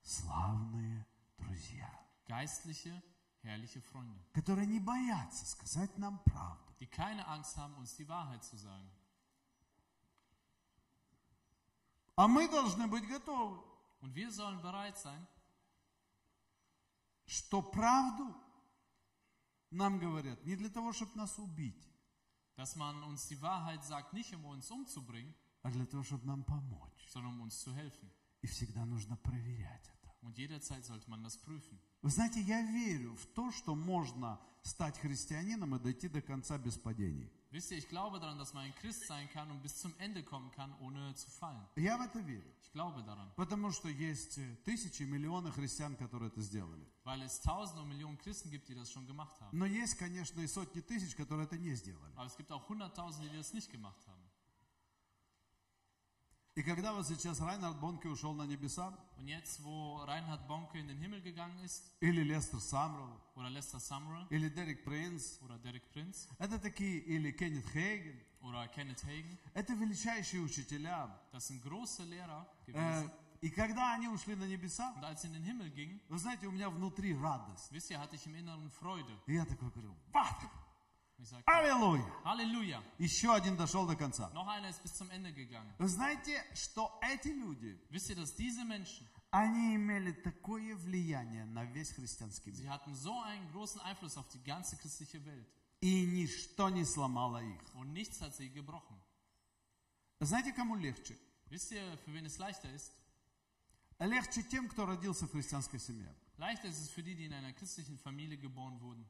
[0.04, 1.06] славные
[1.38, 1.90] друзья.
[2.28, 3.02] Geistliche,
[3.42, 6.64] herrliche Freunde, Которые не боятся сказать нам правду.
[6.80, 8.88] die keine Angst haben, uns die Wahrheit zu sagen.
[12.16, 13.60] А мы должны быть готовы,
[14.02, 15.28] Und wir sollen bereit sein,
[17.26, 18.36] что правду
[19.72, 21.88] нам говорят не для того, чтобы нас убить,
[22.56, 26.44] dass man uns die Wahrheit sagt, nicht um uns umzubringen, а для того, чтобы нам
[26.44, 26.90] помочь.
[27.10, 28.10] sondern um uns zu helfen.
[28.42, 30.14] И всегда нужно проверять это.
[30.22, 31.80] Und jederzeit sollte man das prüfen.
[32.02, 36.78] Вы знаете, я верю в то, что можно стать христианином и дойти до конца без
[36.78, 37.32] падений.
[37.51, 40.25] Wisst ihr, ich glaube daran, dass man ein Christ sein kann und bis zum Ende
[40.25, 41.65] kommen kann, ohne zu fallen.
[41.77, 42.51] Я в это верю.
[42.63, 46.85] Ich glaube daran, Потому что есть э, тысячи, миллионы христиан, которые это сделали.
[47.05, 49.57] weil es tausende und Millionen Christen gibt, die das schon gemacht haben.
[49.57, 52.13] Но есть, конечно, и сотни тысяч, которые это не сделали.
[52.17, 54.18] Aber es gibt auch hunderttausende, die das nicht gemacht haben.
[56.60, 60.90] И когда вот сейчас Райнард Бонке ушел на небеса, Und jetzt, wo Reinhard Bonke in
[60.90, 65.84] den Himmel gegangen ist, или Лестер Самрел, oder Lester Summerall, или Дерек Принц, oder Derek
[65.94, 71.10] Prince, это такие, или Кеннет Хейген, oder Kenneth Hagen, это величайшие учителя.
[71.32, 73.12] das sind große Lehrer Э, gewesen.
[73.42, 76.46] И когда они ушли на небеса, Und als sie in den Himmel gingen, вы знаете,
[76.48, 77.72] у меня внутри радость.
[77.72, 79.18] wisst ihr, hatte ich im Inneren Freude.
[79.28, 80.26] И я такой говорю, «Вау!
[81.19, 82.05] Und ich sagte, Аллилуйя!
[82.25, 82.83] Halleluja!
[82.99, 84.31] Еще один дошел до конца.
[84.35, 85.73] Noch einer ist bis zum Ende gegangen.
[85.79, 91.65] Вы знаете, что эти люди, Wisst ihr, dass diese Menschen, они имели такое влияние на
[91.65, 92.61] весь христианский мир.
[92.61, 95.47] sie hatten so einen großen Einfluss auf die ganze christliche Welt.
[95.81, 97.61] И ничто не сломало их.
[97.75, 98.97] Und nichts hat sie gebrochen.
[100.21, 101.17] Знаете, кому легче?
[101.51, 102.93] Wisst ihr, für wen es leichter ist?
[104.01, 106.13] Легче тем, кто родился в христианской семье.
[106.39, 109.07] Leichter ist es für die, die in einer christlichen Familie geboren wurden.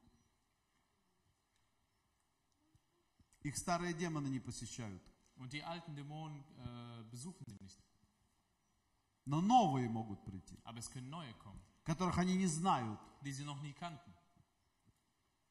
[3.44, 5.02] Их старые демоны не посещают.
[5.38, 7.80] Und die alten Dämonen äh, besuchen sie nicht.
[9.26, 13.44] Но новые могут прийти, Aber es können neue kommen, которых они не знают, die sie
[13.46, 14.12] noch nie kannten,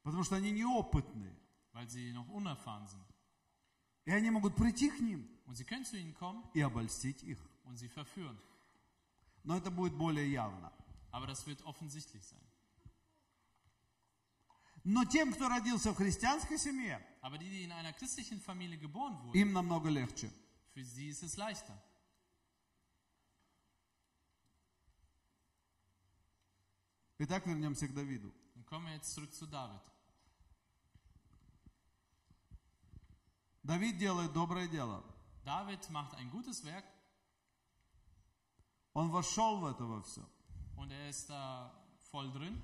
[0.03, 1.35] потому что они неопытные.
[1.73, 3.05] weil sie noch unerfahren sind.
[4.05, 7.39] И они могут прийти к ним Und sie können zu ihnen kommen и обольстить их.
[7.63, 8.37] und sie verführen.
[9.43, 10.71] Но это будет более явно.
[11.11, 12.41] Aber das wird offensichtlich sein.
[14.83, 19.17] Но тем, кто родился в христианской семье, Aber die, die in einer christlichen Familie geboren
[19.23, 20.31] wurden, им намного легче.
[20.73, 21.77] für sie ist es leichter.
[27.17, 28.31] Итак, вернемся к Давиду.
[28.55, 29.81] Und kommen wir jetzt zurück zu David.
[33.63, 35.03] Давид делает доброе дело.
[35.43, 36.85] David macht ein gutes Werk
[38.93, 40.25] Он вошел в это во все.
[40.77, 41.71] und er ist da
[42.11, 42.61] voll drin.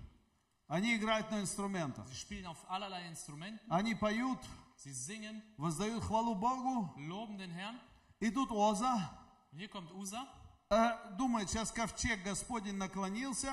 [0.67, 2.07] Они играют на инструментах.
[2.07, 4.39] Sie spielen auf allerlei Instrumenten, Они поют,
[4.77, 6.93] sie singen, воздают хвалу Богу.
[6.97, 7.79] loben den Herrn.
[8.19, 9.11] И тут Оза
[9.51, 10.27] Und hier kommt Usa
[10.69, 13.51] э, думает, сейчас ковчег Господень наклонился,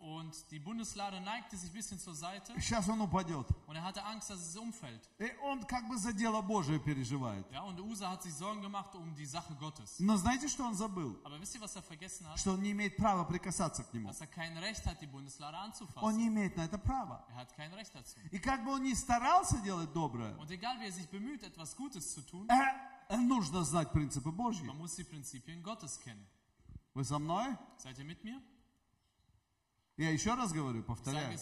[0.00, 3.46] und die Bundeslade neigte sich ein bisschen zur Seite сейчас он упадет.
[3.66, 5.00] und er hatte Angst, dass es umfällt.
[5.18, 7.44] И он как бы за дело Божие переживает.
[7.50, 9.98] Ja, und Usa hat sich Sorgen gemacht um die Sache Gottes.
[9.98, 11.18] Но знаете, что он забыл?
[11.24, 12.38] Aber wisst ihr, was er vergessen hat?
[12.38, 14.08] Что он не имеет права прикасаться к нему.
[14.08, 16.16] Dass er kein Recht hat, die Bundeslade Он anzufassen.
[16.16, 17.24] не имеет на это права.
[17.30, 18.16] Er hat kein Recht dazu.
[18.30, 21.74] И как бы он ни старался делать доброе, Und egal wie er sich bemüht, etwas
[21.76, 24.64] Gutes zu tun, э, нужно знать принципы Божьи.
[24.64, 26.24] man muss die Prinzipien Gottes kennen.
[26.94, 27.56] Вы со мной?
[27.78, 28.40] Seid ihr mit mir?
[29.98, 31.36] Я еще раз говорю, повторяю.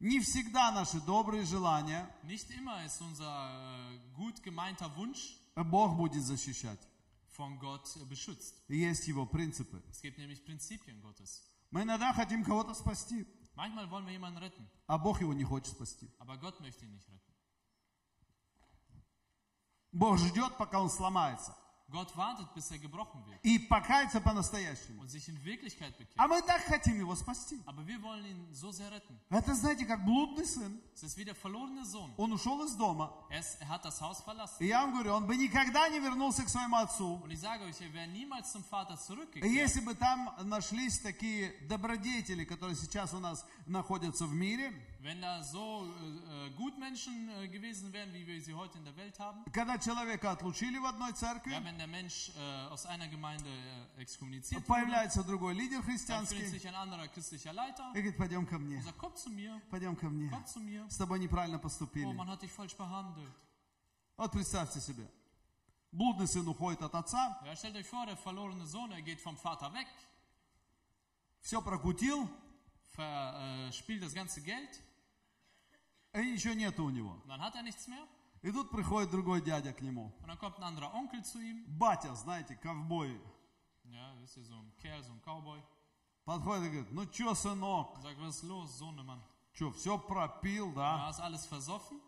[0.00, 6.22] Не всегда наши добрые желания Nicht immer ist unser äh, gut gemeinter Wunsch Бог будет
[6.24, 6.80] защищать.
[7.28, 8.54] von Gott äh, beschützt.
[8.68, 9.82] Есть Его принципы.
[9.90, 11.42] Es gibt nämlich Prinzipien Gottes.
[11.70, 13.26] Мы иногда хотим кого-то спасти,
[13.56, 16.10] Manchmal wollen wir jemanden retten, а Бог его не хочет спасти.
[16.18, 17.32] aber Gott möchte ihn nicht retten.
[19.92, 21.54] Бог ждет, пока он сломается.
[21.90, 25.02] Gott wartet, bis er gebrochen wird И покается по-настоящему.
[25.02, 26.16] und sich in Wirklichkeit bekehrt.
[26.16, 27.60] А мы так хотим его спасти.
[27.66, 29.16] Aber wir wollen ihn so sehr retten.
[29.30, 30.80] Это, знаете, как блудный сын.
[30.94, 32.12] Es ist wie der verlorene Sohn.
[32.16, 33.12] Он ушел из дома.
[33.30, 34.56] Er, ist, er hat das Haus verlassen.
[34.60, 37.20] И я вам говорю, он бы никогда не вернулся к своему отцу.
[37.22, 39.44] Und ich sage euch, er wäre niemals zum Vater zurückgekehrt.
[39.44, 44.72] Если бы там нашлись такие добродетели, которые сейчас у нас находятся в мире,
[45.03, 48.95] Wenn da so äh, äh, Gutmenschen äh, gewesen wären, wie wir sie heute in der
[48.97, 53.07] Welt haben, когда человека отлучили в одной ja, церкви, wenn der Mensch äh, aus einer
[53.07, 53.49] Gemeinde
[53.97, 58.01] äh, exkommuniziert wurde, появляется другой лидер dann findet христианский sich ein anderer christlicher Leiter и
[58.01, 60.29] говорит, пойдем ко мне, und sagt, komm zu mir, пойдем ко мне.
[60.29, 60.85] komm zu mir.
[60.89, 62.13] С тобой неправильно Oh, поступили.
[62.13, 63.31] man hat dich falsch behandelt.
[64.17, 65.07] Вот представьте себе.
[65.91, 69.37] Блудный сын уходит от отца, Ja, stellt euch vor, der verlorene Sohn, er geht vom
[69.37, 69.87] Vater weg,
[71.41, 72.29] все прокутил,
[72.93, 74.69] verspielt äh, spielt das ganze Geld
[76.20, 77.12] И ничего нету у него.
[77.24, 78.06] und dann hat er nichts mehr.
[78.42, 80.12] И тут приходит другой дядя к нему.
[80.20, 81.64] Und dann kommt ein anderer Onkel zu ihm.
[81.78, 83.18] Батя, знаете, ковбой.
[83.84, 85.62] Ja, wisst ihr, so ein Kerl, so ein Cowboy.
[86.24, 89.20] Подходит и говорит, ну чё, сынок, Und sagt, was ist los, Sohnemann?
[89.54, 91.06] чё, все пропил, Du да?
[91.06, 92.00] hast alles versoffen?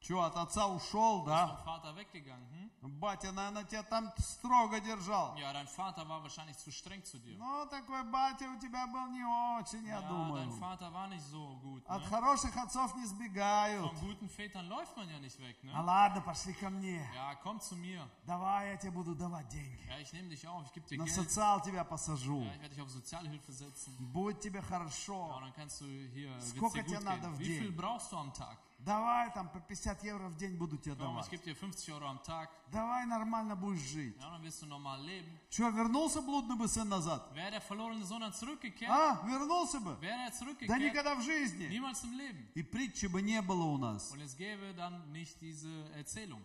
[0.00, 1.60] Че, от отца ушел, да?
[1.66, 2.48] Vater weggegangen?
[2.52, 2.70] Hm?
[3.00, 5.36] Батя, наверное, тебя там строго держал.
[5.36, 7.36] Ja, dein Vater war wahrscheinlich zu streng zu dir.
[7.36, 10.46] Ну, такой батя у тебя был не очень, я Ja, думаю.
[10.48, 11.84] dein Vater war nicht so gut.
[11.86, 12.08] От Ne?
[12.08, 13.92] хороших отцов не сбегают.
[13.92, 15.56] Von guten Vätern läuft man ja nicht weg.
[15.64, 15.84] А Ne?
[15.84, 17.06] ладно, пошли ко мне.
[17.14, 18.08] Ja, komm zu mir.
[18.24, 19.86] Давай, я тебе буду давать деньги.
[19.86, 21.14] Ja, ich nehme dich auf, ich gebe dir На Geld.
[21.14, 22.40] социал тебя посажу.
[22.40, 23.94] Ja, ich werde dich auf Sozialhilfe setzen.
[24.14, 25.38] Будет тебе Ja, хорошо.
[25.38, 25.84] dann kannst du
[26.14, 27.34] hier, Сколько тебе надо gehen.
[27.34, 27.58] в Wie день?
[27.60, 28.56] viel brauchst du am Tag?
[28.84, 31.30] Давай там по 50 евро в день буду тебе Komm, ich давать.
[31.30, 32.48] gebe dir 50 Euro am Tag.
[32.72, 34.16] Давай нормально будешь жить.
[34.18, 35.28] Ja, dann wirst du normal leben.
[35.50, 37.30] Че, вернулся блудный бы сын назад?
[37.34, 38.90] Wäre der verlorene Sohn dann zurückgekehrt?
[38.90, 39.98] А, вернулся бы?
[40.00, 40.78] Wäre er Да zurückgekehrt?
[40.80, 41.66] никогда в жизни.
[41.68, 42.48] Niemals im Leben.
[42.54, 44.12] И притчи бы не было у нас.
[44.12, 46.42] Und es gäbe dann nicht diese Erzählung.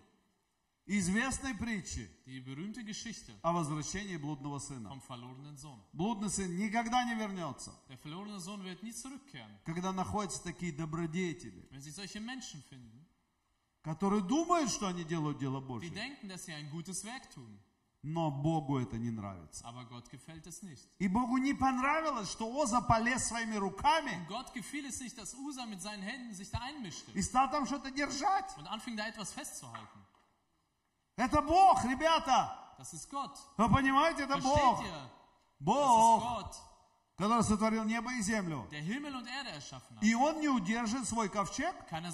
[0.87, 2.07] Известной притчи
[3.41, 4.91] о возвращении блудного сына.
[5.93, 7.73] Блудный сын никогда не вернется,
[9.65, 13.03] когда находятся такие добродетели, finden,
[13.81, 16.27] которые думают, что они делают дело Божье, denken,
[18.03, 19.65] но Богу это не нравится.
[20.99, 24.27] И Богу не понравилось, что Оза полез своими руками
[26.83, 28.55] nicht, и стал там что-то держать.
[28.57, 30.05] und anfing da etwas festzuhalten.
[31.15, 32.57] Это Бог, ребята.
[33.57, 34.83] Вы понимаете, это Бог.
[35.59, 36.55] Бог,
[37.15, 38.67] который сотворил небо и землю.
[40.01, 41.73] И Он не удержит свой ковчег.
[41.91, 42.05] Er?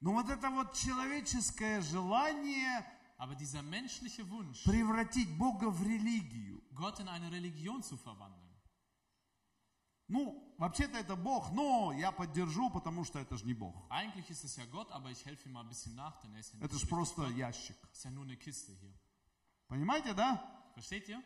[0.00, 2.86] Но вот это вот человеческое желание
[3.18, 6.62] Aber dieser menschliche Wunsch, превратить Бога в религию.
[6.72, 8.44] Gott in eine Religion zu verwandeln.
[10.08, 13.74] Ну, вообще-то это Бог, но я поддержу, потому что это же не Бог.
[13.90, 16.40] Eigentlich ist es ja Gott, aber ich helfe ihm mal ein bisschen nach, denn er
[16.40, 17.36] ist ja, nicht Это же просто Gott.
[17.36, 17.76] ящик.
[17.92, 18.94] ist ja nur eine Kiste hier.
[19.68, 20.42] Понимаете, да?
[20.74, 21.22] Versteht ihr?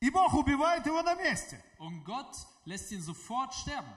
[0.00, 1.62] И Бог убивает его на месте.
[1.78, 3.92] Und Gott lässt ihn sofort sterben.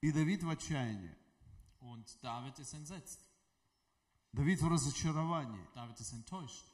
[0.00, 1.14] И Давид в отчаянии.
[1.80, 3.20] Und David ist entsetzt.
[4.32, 5.64] Давид в разочаровании.
[5.74, 6.64] David ist enttäuscht.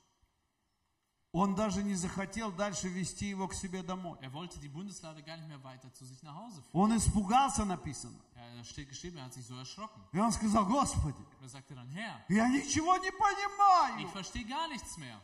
[1.36, 4.16] Он даже не захотел дальше вести его к себе домой.
[4.22, 6.80] Er wollte die Bundeslade gar nicht mehr weiter zu sich nach Hause führen.
[6.80, 8.16] Он испугался, написано.
[8.36, 10.00] Ja, da steht geschrieben, er hat sich so erschrocken.
[10.12, 14.08] И он сказал, Господи, Und er sagte dann, Herr, я ничего не ich понимаю.
[14.12, 15.20] verstehe gar nichts mehr.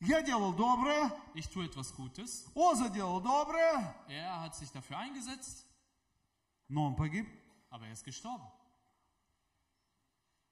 [0.00, 2.44] Я делал доброе, Ich tue etwas Gutes.
[2.54, 5.64] Оза делал доброе, Er hat sich dafür eingesetzt,
[6.68, 7.26] но он погиб.
[7.70, 8.44] aber er ist gestorben.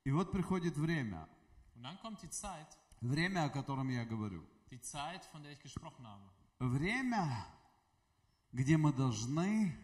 [0.04, 1.28] И вот приходит время,
[1.76, 2.68] Und dann kommt die Zeit,
[3.08, 4.44] время, о котором я говорю.
[4.70, 6.22] die Zeit, von der ich gesprochen habe.
[6.58, 7.46] Время,
[8.52, 9.76] где мы должны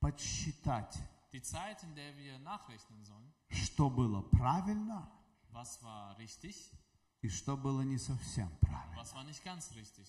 [0.00, 0.96] подсчитать,
[1.32, 5.08] Die Zeit, in der wir nachrechnen sollen, что было правильно
[5.52, 6.72] was war richtig,
[7.22, 8.96] и что было не совсем правильно.
[9.00, 10.06] was war nicht ganz richtig.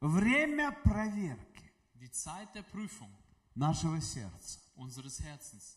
[0.00, 3.10] Время проверки Die Zeit der Prüfung
[3.54, 4.58] нашего сердца.
[4.76, 5.76] unseres Herzens.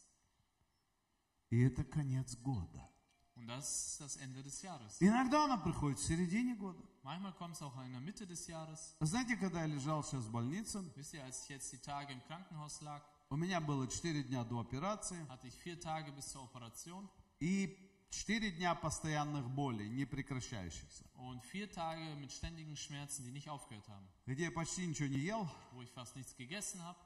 [1.50, 2.90] И это конец года.
[3.38, 4.98] Und das ist das Ende des Jahres.
[5.00, 6.80] Иногда она приходит в середине года.
[7.04, 8.96] Manchmal kommt es auch in der Mitte des Jahres.
[9.00, 12.22] Знаете, когда я лежал сейчас в больнице, Wisst ihr, als ich jetzt die Tage im
[12.28, 16.42] Krankenhaus lag, у меня было 4 дня до операции hatte ich vier Tage bis zur
[16.44, 17.08] Operation
[17.40, 17.78] и
[18.10, 21.04] 4 дня постоянных болей, не прекращающихся.
[21.18, 25.20] und vier Tage mit ständigen Schmerzen, die nicht aufgehört haben, Где я почти ничего не
[25.20, 25.48] ел.
[25.74, 26.98] wo ich fast nichts gegessen habe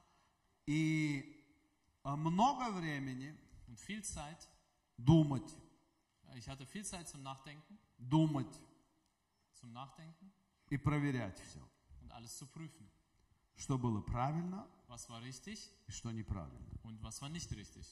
[0.68, 1.44] И
[2.04, 3.36] а, много времени
[3.68, 4.48] und viel Zeit.
[4.98, 5.44] думать,
[6.36, 8.60] Ich hatte viel Zeit zum Nachdenken, думать
[9.54, 10.32] zum Nachdenken
[10.70, 11.60] и проверять все.
[12.02, 12.88] und alles zu prüfen.
[13.58, 16.66] Что было правильно Was war richtig и что неправильно.
[16.84, 17.86] und was war nicht richtig.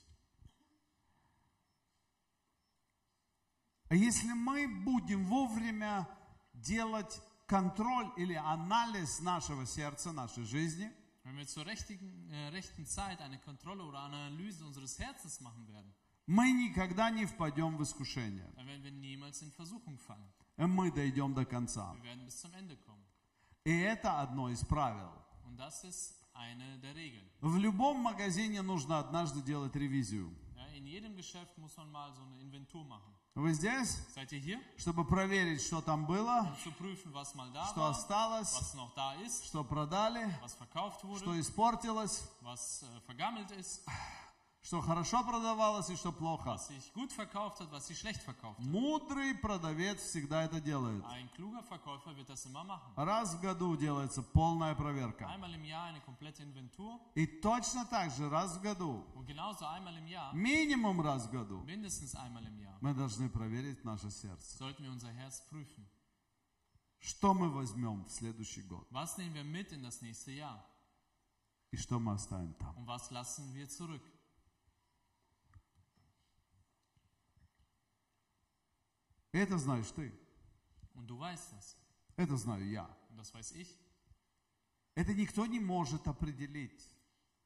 [3.89, 6.07] А если мы будем вовремя
[6.53, 10.91] делать контроль или анализ нашего сердца, нашей жизни,
[11.23, 15.93] Wenn wir zur richtigen, äh, rechten Zeit eine Kontrolle oder Analyse unseres Herzens machen werden,
[16.29, 18.47] мы никогда не впадем в искушение.
[20.57, 21.95] Мы дойдем до конца.
[23.63, 25.11] И это одно из правил.
[27.41, 30.31] В любом магазине нужно однажды делать ревизию.
[33.33, 33.97] Вы здесь,
[34.77, 38.55] чтобы проверить, что там было, um что осталось,
[39.45, 40.31] что продали,
[41.17, 42.29] что испортилось,
[44.61, 46.51] äh, что хорошо продавалось и что плохо.
[46.51, 48.65] was sich gut verkauft hat, was sich schlecht verkauft hat.
[48.65, 51.03] Мудрый продавец всегда это делает.
[51.05, 52.93] Ein kluger Verkäufer wird das immer machen.
[52.95, 55.27] Раз в году делается полная проверка.
[55.27, 59.65] Einmal im Jahr eine komplette Inventur И точно так же раз в году, und genauso
[59.65, 64.11] einmal im Jahr, минимум раз в году, mindestens einmal im Jahr, мы должны проверить наше
[64.11, 64.57] сердце.
[64.57, 65.87] sollten wir unser Herz prüfen.
[67.01, 68.85] Что мы возьмем в следующий год?
[68.91, 70.61] Was nehmen wir mit in das nächste Jahr?
[71.71, 72.75] И что мы оставим там?
[72.75, 74.01] Und was lassen wir zurück?
[79.31, 80.11] Это знаешь ты.
[80.95, 81.77] Und du weißt das.
[82.15, 82.85] Это знаю я.
[83.09, 83.77] Und das weiß ich.
[84.95, 86.89] Это никто не может определить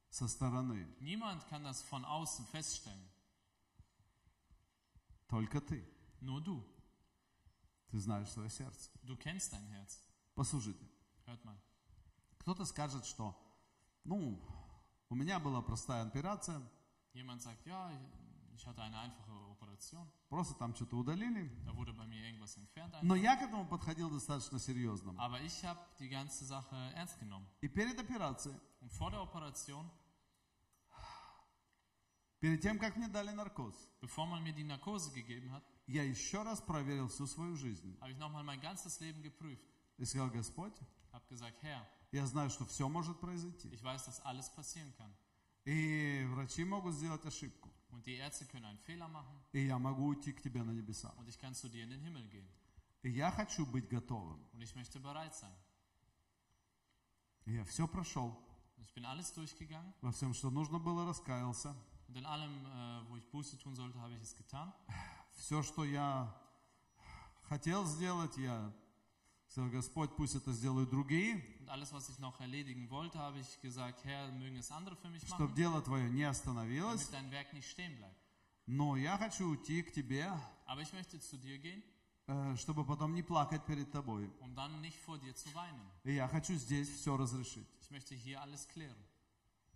[0.10, 0.88] со стороны.
[1.00, 3.10] Niemand kann das von außen feststellen.
[5.28, 5.84] Только ты.
[6.22, 6.64] Nur du.
[7.92, 8.90] Ты знаешь свое сердце.
[9.04, 10.02] Du kennst dein Herz.
[10.36, 10.86] Послушайте.
[11.26, 11.58] Hört mal.
[12.40, 13.36] Кто-то скажет, что,
[14.04, 14.42] ну,
[15.10, 16.62] у меня была простая операция,
[17.14, 17.92] Jemand sagt, ja,
[18.56, 20.12] ich hatte eine einfache Operation.
[20.34, 21.48] Просто там что-то удалили.
[21.64, 22.96] Da wurde bei mir irgendwas entfernt.
[23.04, 25.14] Но я к этому подходил достаточно серьезно.
[25.20, 27.46] Aber ich habe die ganze Sache ernst genommen.
[27.62, 29.88] И перед операцией, Und vor der Operation,
[32.40, 36.42] перед тем, как мне дали наркоз, bevor man mir die Narkose gegeben hat, я еще
[36.42, 37.96] раз проверил всю свою жизнь.
[38.02, 39.64] habe ich nochmal mein ganzes Leben geprüft.
[40.00, 40.74] И сказал, Господь,
[41.12, 43.70] Habe gesagt, Herr, я знаю, что все может произойти.
[43.72, 45.14] ich weiß, dass alles passieren kann.
[45.66, 47.70] И врачи могут сделать ошибку.
[47.94, 51.14] Und die Ärzte können einen Fehler machen И я могу уйти к тебе на небеса.
[51.18, 52.48] und ich kann zu dir in den Himmel gehen.
[53.04, 54.40] И я хочу быть готовым.
[54.54, 55.54] Und ich möchte bereit sein.
[57.46, 58.38] Я все прошел.
[58.78, 61.76] Ich bin alles durchgegangen Во всем, что нужно было, раскаялся.
[62.08, 64.72] und in allem, äh, wo ich Buße tun sollte, habe ich es getan.
[65.36, 66.34] Все, что я
[67.50, 68.72] хотел сделать, я
[69.54, 73.62] сказал, Господь, пусть это сделают другие, Und alles, was ich noch erledigen wollte, habe ich
[73.62, 77.08] gesagt, Herr, mögen es andere für mich чтобы machen, дело твое не остановилось.
[77.10, 78.16] damit dein Werk nicht stehen bleibt.
[78.66, 80.28] Но я хочу уйти к тебе,
[80.66, 81.84] Aber ich möchte zu dir gehen,
[82.28, 84.28] э, чтобы потом не плакать перед тобой.
[84.40, 85.86] um dann nicht vor dir zu weinen.
[86.04, 87.68] И я хочу здесь все разрешить.
[87.82, 88.98] Ich möchte hier alles klären.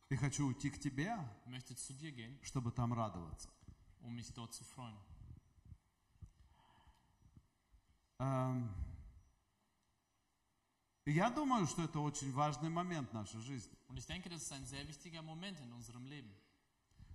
[0.10, 3.50] И хочу уйти к тебе, Ich möchte zu dir gehen, чтобы там радоваться.
[4.02, 4.96] um mich dort zu freuen.
[8.20, 8.87] Эм, и
[11.13, 13.72] Я думаю, что это очень важный момент в нашей жизни.
[13.88, 16.30] Und ich denke, das ist ein sehr wichtiger Moment in unserem Leben.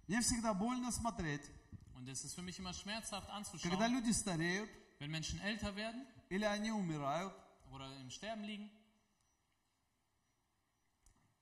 [0.09, 1.43] Мне всегда больно смотреть,
[1.95, 6.07] Und es ist für mich immer schmerzhaft когда anzuschauen, люди стареют wenn Menschen älter werden
[6.31, 7.35] или они умирают,
[7.71, 8.71] oder im Sterben liegen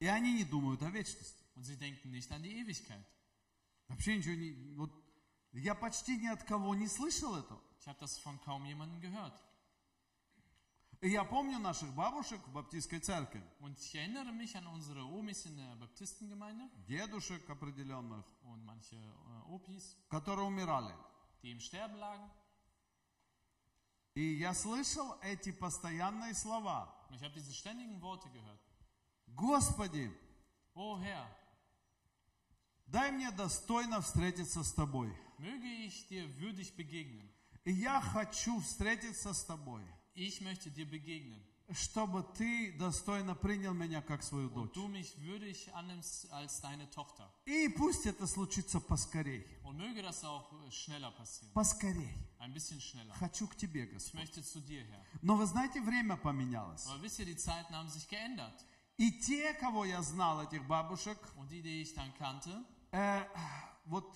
[0.01, 1.45] и они не думают о вечности.
[1.55, 3.07] und sie denken nicht an die Ewigkeit.
[3.87, 4.75] Вообще ничего не...
[4.77, 4.91] Вот,
[5.53, 7.63] я почти ни от кого не слышал этого.
[7.79, 9.41] Ich habe das von kaum jemandem gehört.
[11.03, 15.57] Я помню наших бабушек в баптистской церкви, Und ich erinnere mich an unsere Omis in
[15.57, 20.93] der Baptistengemeinde дедушек определенных, und manche äh, Opis, которые умирали.
[21.43, 22.29] die im Sterben lagen.
[24.15, 26.93] И я слышал эти постоянные слова.
[27.09, 28.61] Und ich habe diese ständigen Worte gehört.
[29.35, 30.13] Господи,
[30.75, 31.27] O Herr,
[32.87, 35.11] дай мне достойно встретиться с Тобой.
[35.39, 37.27] möge ich dir würdig begegnen.
[37.65, 39.83] И я хочу встретиться с Тобой,
[40.23, 41.41] Ich möchte dir begegnen.
[41.73, 44.75] чтобы Ты достойно принял меня как свою Und дочь.
[44.75, 47.27] du mich würdig annimmst als deine Tochter.
[47.47, 49.47] И пусть это случится поскорей.
[49.65, 51.53] Und möge das auch äh, schneller passieren.
[51.55, 52.13] Поскорей.
[52.39, 53.15] Ein bisschen schneller.
[53.15, 54.21] Хочу к Тебе, Ich Господь.
[54.21, 55.03] möchte zu dir, Herr.
[55.23, 56.85] Но вы знаете, время поменялось.
[56.87, 58.63] Aber wisst ihr, die Zeiten haben sich geändert.
[58.99, 63.25] И те, кого я знал, этих бабушек, Und die, die ich dann kannte, э,
[63.87, 64.13] вот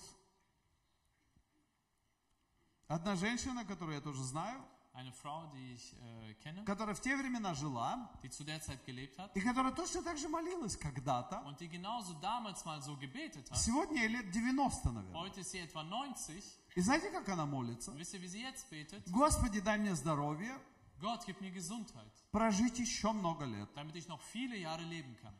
[2.87, 4.61] одна женщина, которую я тоже знаю,
[4.95, 8.83] eine Frau, die ich äh, kenne, которая в те времена жила, die zu der Zeit
[8.85, 11.41] gelebt hat и которая точно так же молилась когда-то.
[11.45, 13.57] und die genauso damals mal so gebetet hat.
[13.57, 15.13] Сегодня ей лет 90, наверное.
[15.19, 16.43] Heute ist sie etwa 90.
[16.75, 17.91] И знаете, как она молится?
[17.91, 19.03] Wisst ihr, wie sie jetzt betet?
[19.11, 20.57] Господи, дай мне здоровье,
[21.01, 23.69] Gott, gib mir Gesundheit, прожить еще много лет.
[23.75, 25.33] damit ich noch viele Jahre leben kann.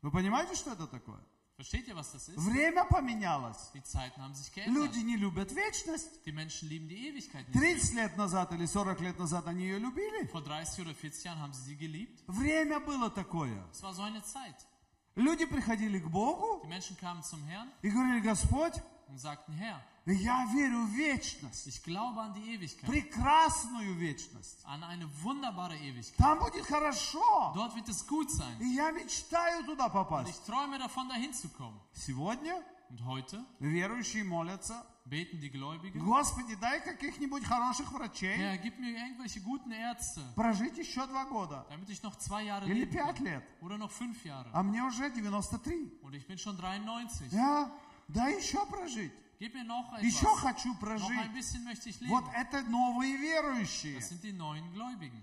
[0.00, 1.20] Вы понимаете, что это такое?
[1.58, 2.38] Versteht ihr, was das ist?
[2.38, 3.72] Время поменялось.
[3.74, 4.76] Die Zeiten haben sich geändert.
[4.76, 6.24] Люди не любят вечность.
[6.24, 7.74] Die Menschen lieben die Ewigkeit nicht mehr.
[7.74, 10.28] 30 лет назад или 40 лет назад они ее любили.
[10.30, 12.22] Vor 30 oder 40 Jahren haben sie sie geliebt.
[12.28, 13.60] Время было такое.
[13.72, 14.54] Es war so eine Zeit.
[15.16, 18.74] Люди приходили к Богу Die Menschen kamen zum Herrn и говорили, Господь,
[19.08, 24.60] und sagten, Herr, я верю в вечность, ich glaube an die Ewigkeit, прекрасную вечность.
[24.64, 26.16] an eine wunderbare Ewigkeit.
[26.18, 27.52] Там будет хорошо.
[27.54, 28.58] Dort wird es gut sein.
[28.60, 30.30] И я mечтаю туда Und попасть.
[30.30, 31.78] ich träume davon, dahin zu kommen.
[31.92, 32.54] Сегодня
[32.90, 38.96] Und heute верующие молятся, beten die Gläubigen, Господи, дай каких-нибудь хороших врачей Herr, gib mir
[38.96, 43.20] irgendwelche guten Ärzte, прожить еще два года damit ich noch zwei Jahre или leben пять
[43.20, 43.42] лет.
[43.60, 44.48] Oder noch fünf Jahre.
[44.52, 46.02] А мне уже 93.
[46.02, 47.30] Und ich bin schon 93.
[47.32, 47.70] Я,
[48.08, 49.12] дай еще прожить.
[49.40, 51.08] Еще хочу прожить.
[52.08, 54.00] Вот это новые верующие.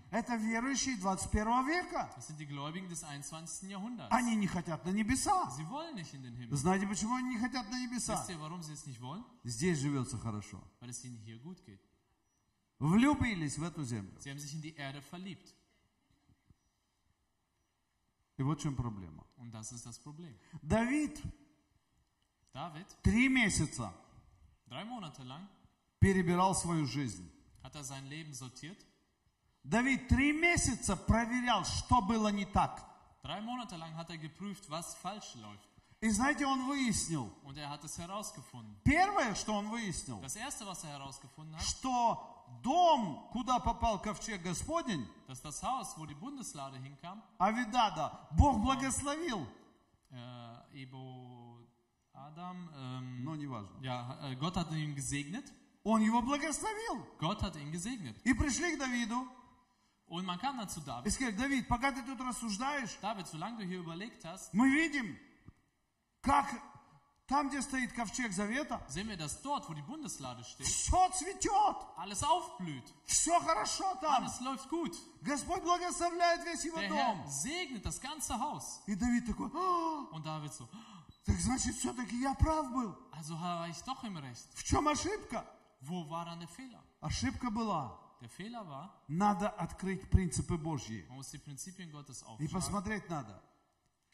[0.09, 2.09] Это верующие 21 века.
[2.15, 3.69] Das sind die Gläubigen des 21.
[3.69, 4.09] Jahrhunderts.
[4.11, 5.51] Они не хотят на небеса.
[6.51, 8.25] Знаете, почему они не хотят на небеса?
[9.43, 10.63] Здесь живется хорошо.
[12.79, 14.17] Влюбились в эту землю.
[18.37, 19.25] И вот в чем проблема.
[20.61, 21.21] Давид
[23.01, 23.93] три месяца
[24.67, 25.47] drei Monate lang,
[25.99, 27.29] перебирал свою жизнь.
[27.63, 28.77] hat er sein Leben sortiert.
[29.63, 32.83] Давид три месяца проверял, что было не так.
[33.23, 35.67] Drei Monate lang hat er geprüft, was falsch läuft.
[36.01, 38.75] И знаете, он выяснил, Und er hat es herausgefunden.
[38.83, 44.43] первое, что он выяснил, Das erste, was er herausgefunden hat, что дом, куда попал ковчег
[44.43, 49.47] Господень, dass das Haus, wo die Bundeslade hinkam, Авидада, Бог благословил.
[50.11, 51.44] äh, Ebo
[52.14, 53.70] Adam, ähm, Но неважно.
[53.82, 55.44] ja, äh, Gott hat ihn gesegnet.
[55.84, 57.06] Он его благословил.
[57.18, 58.16] Gott hat ihn gesegnet.
[58.24, 59.26] И пришли к Давиду
[60.06, 61.12] Und man kam dann zu и David.
[61.12, 65.16] сказали, Давид, пока ты тут рассуждаешь, David, solange du hier überlegt hast, мы видим,
[66.20, 66.46] как
[67.28, 71.76] там, где стоит ковчег Завета, sehen wir, dass dort, wo die Bundeslade steht, все цветет,
[71.96, 72.82] alles aufblüht.
[73.06, 74.24] все хорошо там.
[74.24, 74.96] Alles läuft gut.
[75.22, 77.22] Господь благословляет весь его Der дом.
[77.22, 78.80] Herr segnet das ganze Haus.
[78.86, 80.68] И Давид такой, «А, Und David so,
[81.25, 82.95] так значит, все-таки я прав был.
[83.11, 84.47] also war ich doch im Recht.
[84.53, 85.45] В чем ошибка?
[85.81, 86.81] Wo war der Fehler?
[87.01, 91.05] Ошибка была, Der Fehler war, надо открыть принципы Божьи.
[91.09, 93.41] man muss die Prinzipien Gottes И посмотреть надо.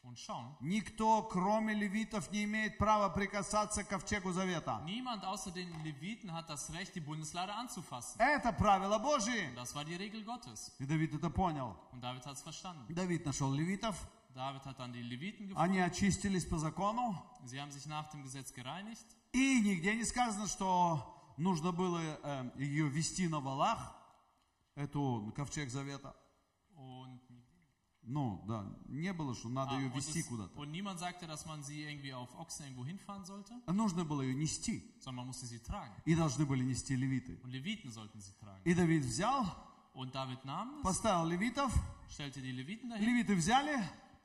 [0.04, 0.56] und schauen.
[0.60, 4.80] Никто, кроме левитов, не имеет права прикасаться к ковчегу Завета.
[4.84, 8.18] Niemand außer den Leviten hat das Recht, die Bundeslade anzufassen.
[8.18, 9.54] Это правило Божьи.
[9.54, 10.72] Das war die Regel Gottes.
[10.80, 11.76] И Давид это понял.
[11.92, 12.84] Und David hat es verstanden.
[12.92, 13.94] Давид нашел левитов,
[14.34, 15.56] David hat dann die Leviten gefunden.
[15.58, 17.14] они очистились по закону.
[17.44, 19.06] Sie haben sich nach dem Gesetz gereinigt.
[19.32, 23.94] И нигде не сказано, что нужно было э, ее вести на валах,
[24.74, 26.14] эту ковчег Завета.
[26.76, 27.20] Und,
[28.04, 30.58] Ну, да, не было, что надо ah, ее вести куда-то.
[30.58, 34.34] und niemand sagte, dass man sie irgendwie auf Ochsen irgendwo hinfahren sollte, Нужно было ее
[34.34, 34.82] нести.
[34.98, 35.94] sondern man musste sie tragen.
[36.04, 37.38] И должны были нести левиты.
[37.44, 38.60] Und Leviten sollten sie tragen.
[38.64, 39.46] И Давид взял,
[39.94, 41.72] Und David nahm es, поставил левитов,
[42.10, 43.04] stellte die Leviten dahin.
[43.04, 43.78] левиты взяли,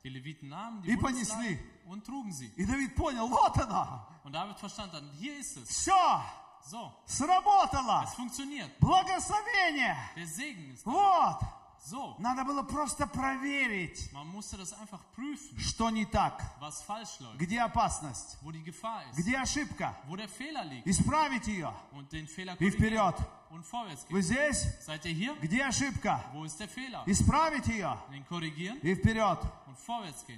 [0.04, 1.58] Die Leviten nahmen die И понесли.
[1.86, 2.52] und trugen sie.
[2.56, 5.68] и Давид понял, вот она, Und David verstand dann, hier ist es.
[5.68, 6.22] все,
[6.64, 8.70] So, сработало, es funktioniert.
[8.80, 10.90] благословение, Der Segen ist da.
[10.90, 11.38] вот.
[11.80, 17.20] So, Надо было просто проверить, man musste das einfach prüfen, что не так, was falsch
[17.20, 21.72] läuft, где опасность, wo die Gefahr ist, где ошибка, wo der Fehler liegt исправить ее.
[21.92, 23.14] und den Fehler И вперед.
[23.50, 24.66] und vorwärts Вы здесь?
[24.84, 25.34] Seid ihr hier?
[25.40, 26.20] Где ошибка?
[26.32, 27.04] Wo ist der Fehler?
[27.06, 29.38] Исправить ее Den korrigieren и вперед.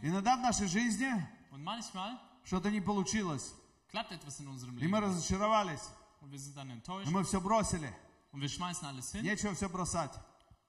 [0.02, 1.10] Иногда в нашей жизни
[2.44, 3.54] что-то не получилось,
[3.92, 5.82] и мы разочаровались,
[6.22, 7.94] и мы все бросили.
[8.32, 10.12] Нечего все бросать.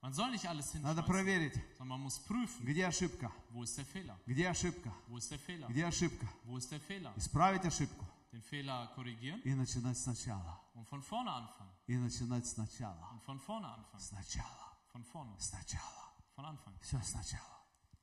[0.01, 3.86] Man soll nicht alles Надо проверить, sondern man muss prüfen, где ошибка, wo ist der
[3.86, 4.19] Fehler?
[4.26, 5.67] где ошибка, Wo ist der Fehler?
[5.67, 6.28] где ошибка.
[6.43, 7.13] Wo ist der Fehler?
[7.17, 10.59] Исправить ошибку Den Fehler korrigieren и начинать сначала.
[10.74, 11.69] und von vorne anfangen.
[11.86, 13.09] И начинать сначала.
[13.11, 13.99] Und von vorne anfangen.
[13.99, 14.74] Сначала.
[14.91, 15.36] Von vorne.
[15.38, 16.11] Сначала.
[16.36, 16.74] Von Anfang.
[16.82, 17.61] Все сначала.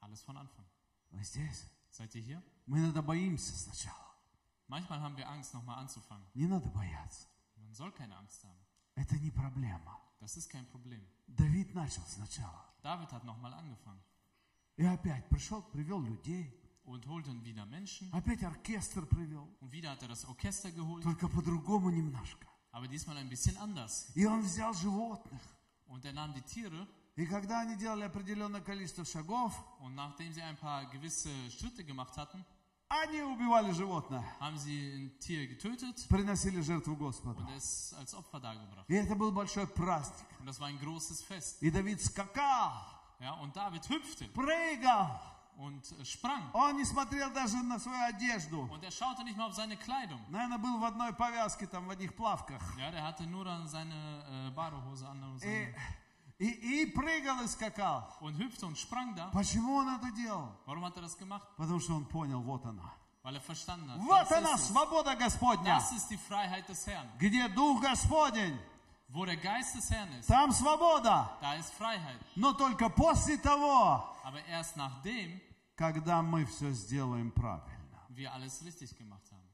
[0.09, 0.65] Alles von Anfang.
[1.11, 1.67] Вы здесь?
[1.91, 2.43] Seid ihr hier?
[2.67, 4.07] Мы иногда боимся сначала.
[4.67, 6.25] Manchmal haben wir Angst, nochmal anzufangen.
[6.35, 7.27] Не надо бояться.
[7.57, 8.59] Man soll keine Angst haben.
[8.95, 9.99] Это не проблема.
[10.21, 11.05] Das ist kein Problem.
[11.27, 12.65] Давид начал сначала.
[12.83, 14.01] David hat nochmal angefangen
[14.79, 16.55] И опять пришел, привел людей.
[16.87, 18.11] und holte wieder Menschen.
[18.15, 19.47] Опять оркестр привел.
[19.61, 22.47] Und wieder hat er das Orchester geholt, Только по-другому немножко.
[22.73, 24.11] aber diesmal ein bisschen anders.
[24.15, 25.43] И он взял животных.
[25.87, 26.87] Und er nahm die Tiere
[27.19, 32.16] И когда они делали определенное количество шагов, und nachdem sie ein paar gewisse Schritte gemacht
[32.16, 32.45] hatten,
[32.89, 34.23] они убивали животное.
[34.39, 37.41] haben sie ein Tier getötet Приносили жертву Господу.
[37.43, 38.85] und es als Opfer dargebracht.
[38.89, 40.27] И это был большой праздник.
[40.39, 41.61] Und das war ein großes Fest.
[41.61, 42.73] И Давид скакал,
[43.19, 45.21] Ja, und David hüpfte прыгал.
[45.57, 46.49] und äh, sprang.
[46.53, 48.69] Он не смотрел даже на свою одежду.
[48.71, 50.21] Und er schaute nicht mal auf seine Kleidung.
[50.31, 52.62] Наверное, был в одной повязке, там, в одних плавках.
[52.79, 55.75] Ja, der hatte nur dann seine äh, Badehose an und, seine, и,
[56.39, 58.05] и прыгал и скакал.
[58.20, 59.30] und hüpfte und sprang da.
[59.32, 60.55] Почему он это делал?
[60.66, 61.47] Warum hat er das gemacht?
[61.57, 62.93] Потому что он понял, вот она.
[63.24, 63.99] Weil er verstanden hat.
[64.01, 65.76] Вот она, свобода Господня.
[65.78, 67.09] das ist die Freiheit des Herrn.
[67.18, 68.57] Где Дух Господень,
[69.09, 71.36] Wo der Geist des Herrn ist, там свобода.
[71.41, 72.20] da ist Freiheit.
[72.36, 75.41] Но только после того, Aber erst nachdem
[75.76, 77.99] когда мы все сделаем правильно.
[78.11, 79.49] wir alles richtig gemacht haben.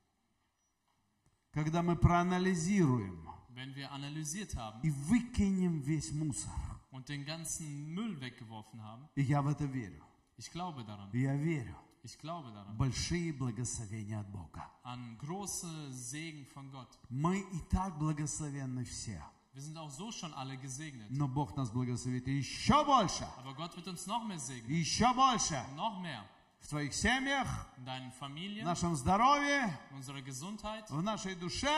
[1.52, 6.50] Когда мы проанализируем Wenn wir analysiert haben и выкинем весь мусор.
[6.94, 10.02] Und den ganzen Müll weggeworfen haben, я в это верю.
[10.36, 11.10] ich glaube daran.
[11.12, 11.76] Я верю.
[12.04, 12.76] Ich glaube daran.
[12.76, 14.70] Большие благословения от Бога.
[14.84, 16.98] An große Segen von Gott.
[17.08, 19.20] Мы и так благословенны все.
[19.54, 21.10] Wir sind auch so schon alle gesegnet.
[21.10, 23.26] Но Бог нас благословит еще больше.
[23.38, 24.70] Aber Gott wird uns noch mehr segnen.
[24.70, 25.60] Еще больше.
[25.74, 26.24] Noch mehr.
[26.60, 27.46] в твоих семьях,
[27.84, 31.68] deinen в Familien, нашем здоровье, в нашей душе,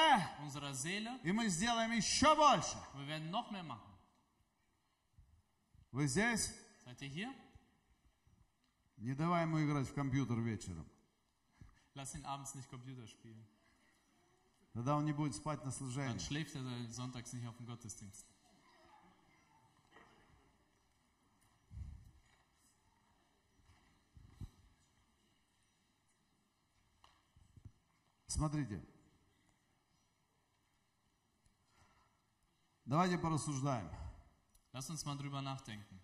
[0.73, 1.19] Seele.
[1.25, 2.77] и мы сделаем еще больше.
[2.95, 3.97] Und wir werden noch mehr machen.
[5.97, 6.53] Вы здесь?
[6.85, 7.35] Seid ihr hier?
[8.99, 10.87] Не давай ему играть в компьютер вечером.
[11.95, 13.43] Lass ihn abends nicht Computer spielen.
[14.75, 16.19] Тогда он не будет спать на Dann служении.
[16.19, 18.27] schläft er sonntags nicht auf dem Gottesdienst.
[28.27, 28.85] Смотрите.
[32.85, 33.89] Давайте порассуждаем.
[34.76, 36.00] Lass uns mal drüber nachdenken.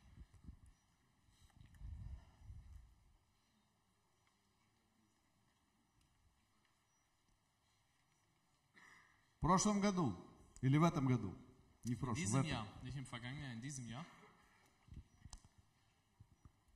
[9.38, 10.16] В прошлом году
[10.62, 11.34] или в этом году?
[11.84, 12.52] Не в In прошлом, в diesem этом.
[12.52, 14.06] Jahr, nicht im vergangenen, in diesem Jahr.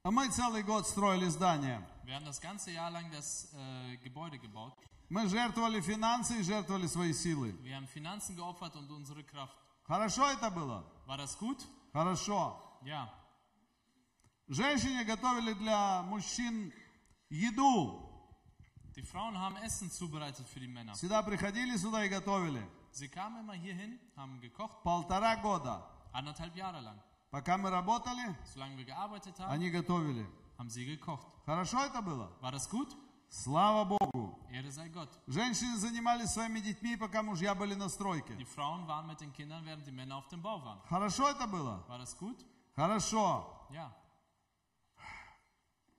[0.03, 1.85] А мы целый год строили здание.
[2.05, 4.73] Wir haben das ganze Jahr lang das äh, Gebäude gebaut.
[5.09, 7.51] Мы жертвовали финансы и жертвовали свои силы.
[7.63, 9.57] Wir haben Finanzen geopfert und unsere Kraft.
[9.83, 10.85] Хорошо это было?
[11.05, 11.67] War das gut?
[11.96, 12.60] Хорошо.
[12.82, 13.08] Ja.
[14.48, 16.70] Женщины готовили для мужчин
[17.30, 18.02] еду.
[18.94, 20.94] Die Frauen haben Essen zubereitet für die Männer.
[20.94, 22.62] Сюда приходили, сюда и готовили.
[22.92, 25.86] Sie kamen immer hierhin, haben gekocht, Полтора года.
[26.12, 27.00] anderthalb Jahre lang.
[27.30, 30.26] Пока мы работали, Solange wir gearbeitet haben, они готовили.
[30.58, 31.26] haben sie gekocht.
[31.46, 32.30] Хорошо это было?
[32.42, 32.94] War das gut?
[33.28, 34.38] Слава Богу.
[34.50, 35.10] Ehre sei Gott.
[35.26, 38.34] Женщины занимались своими детьми, пока мужья были на стройке.
[38.34, 40.80] Die Frauen waren mit den Kindern, während die Männer auf dem Bau waren.
[40.88, 41.84] Хорошо это было?
[41.88, 42.44] War das gut?
[42.74, 43.68] Хорошо.
[43.70, 43.92] Ja.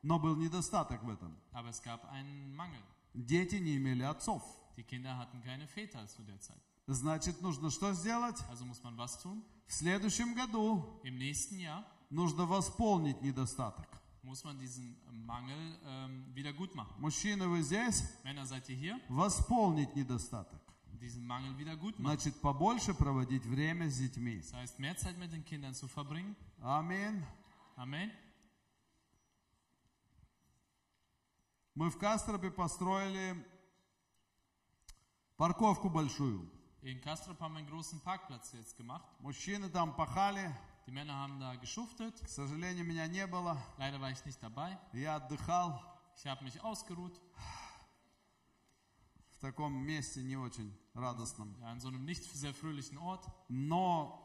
[0.04, 1.36] Но был недостаток в этом.
[1.52, 2.82] Aber es gab einen Mangel.
[3.14, 4.44] Дети не имели отцов.
[4.78, 6.62] Die Kinder hatten keine Väter zu der Zeit.
[6.88, 8.38] Значит, нужно что сделать?
[8.50, 9.44] Also muss man was tun?
[9.68, 13.88] В следующем году Im nächsten Jahr нужно восполнить недостаток.
[14.28, 16.94] Muss man diesen Mangel ähm, wieder gut machen.
[17.00, 18.04] Мужчины, вы здесь?
[18.26, 19.00] Männer, seid ihr hier?
[19.08, 20.60] Восполнить недостаток.
[21.00, 22.12] Diesen Mangel wieder gut machen.
[22.12, 24.42] Значит, побольше проводить время с детьми.
[24.42, 26.36] Das heißt, mehr Zeit mit den Kindern zu verbringen.
[26.62, 27.24] Аминь.
[27.78, 28.12] Amen.
[31.74, 33.34] Мы в Кастропе построили
[35.38, 36.52] парковку большую.
[36.82, 39.06] In Kastrop haben wir einen großen Parkplatz jetzt gemacht.
[39.22, 40.54] Мужчины там пахали.
[40.87, 42.21] Die Männer haben da geschuftet.
[42.25, 43.57] К сожалению, меня не было.
[43.79, 44.79] Leider war ich nicht dabei.
[44.93, 45.81] Я отдыхал
[46.17, 47.21] Ich habe mich ausgeruht.
[49.33, 51.57] в таком месте не очень радостном.
[51.61, 53.27] Ja, an so einem nicht sehr fröhlichen Ort.
[53.49, 54.19] Но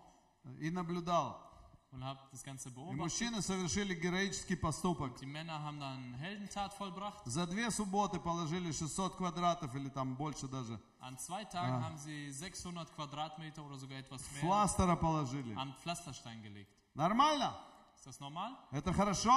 [0.59, 1.43] и наблюдал.
[1.92, 2.98] Und habe das Ganze И beobachtet.
[2.98, 5.14] мужчины совершили героический поступок.
[5.20, 7.22] Die Männer haben dann Heldentat vollbracht.
[7.26, 10.80] За две субботы положили 600 квадратов или там больше даже.
[11.00, 15.54] An zwei Tagen haben sie 600 Quadratmeter oder sogar etwas mehr Фластера положили.
[15.54, 16.70] an Pflasterstein gelegt.
[16.94, 17.52] Нормально?
[17.94, 18.56] Ist das normal?
[18.72, 19.30] Это хорошо?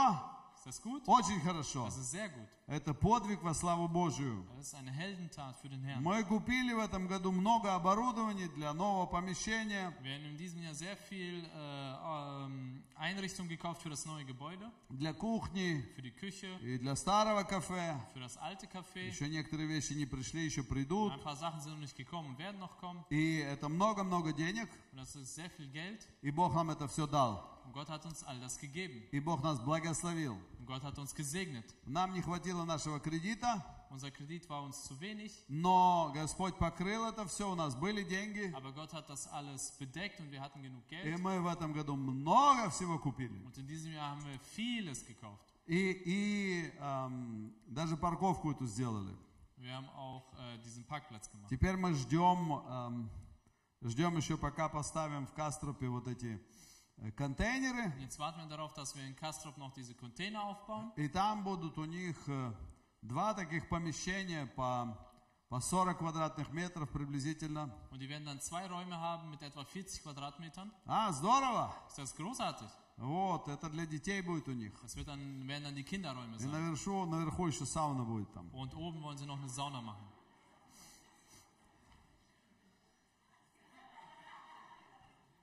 [0.68, 1.04] Ist das gut?
[1.06, 1.86] Очень хорошо.
[1.86, 2.48] Das ist sehr gut.
[2.68, 4.44] Это подвиг во славу Божию.
[4.58, 6.02] Das ist eine Heldentat für den Herrn.
[6.02, 10.74] Мы купили в этом году много оборудования для нового помещения, Wir haben in diesem Jahr
[10.74, 16.58] sehr viel äh, ähm, Einrichtung gekauft für das neue Gebäude, для кухни für die Küche,
[16.64, 18.02] и для старого кафе.
[18.14, 19.06] für das alte Café.
[19.10, 21.14] Еще некоторые вещи не пришли, еще придут.
[21.14, 23.04] Ein paar Sachen sind noch nicht gekommen und werden noch kommen.
[23.12, 26.02] И это много-много денег, Und das ist sehr viel Geld.
[26.24, 27.52] и Бог нам это все дал.
[27.74, 29.04] Gott hat uns all das gegeben.
[29.12, 30.38] И Бог нас благословил.
[30.66, 31.66] Gott hat uns gesegnet.
[31.86, 37.26] Нам не хватило нашего кредита, Unser Kredit war uns zu wenig, но Господь покрыл это
[37.28, 38.52] все, у нас были деньги.
[38.54, 41.20] aber Gott hat das alles bedeckt und wir hatten genug И Geld.
[41.22, 43.40] мы в этом году много всего купили.
[43.46, 45.46] Und in diesem Jahr haben wir vieles gekauft.
[45.68, 49.16] И, и эм, даже парковку эту сделали.
[49.58, 51.50] Wir haben auch äh, diesen Parkplatz gemacht.
[51.50, 53.10] Теперь мы ждем, эм,
[53.84, 56.40] ждем еще пока поставим в Кастропе вот эти э,
[57.17, 57.87] контейнеры.
[57.95, 60.93] Und jetzt warten wir darauf, dass wir in Kastrop noch diese Container aufbauen.
[60.97, 62.53] И там будут у них э,
[63.03, 64.97] два таких помещения по,
[65.49, 67.71] по 40 квадратных метров приблизительно.
[67.91, 70.71] Und die werden dann zwei Räume haben mit etwa 40 Quadratmetern.
[70.87, 71.73] А, здорово!
[71.89, 72.69] Ist das großartig?
[72.99, 74.73] Вот, это для детей будет у них.
[74.83, 76.51] Das wird dann, werden dann die Kinderräume И sein.
[76.51, 78.51] наверху, наверху еще сауна будет там.
[78.53, 80.05] Und oben wollen sie noch eine Sauna machen.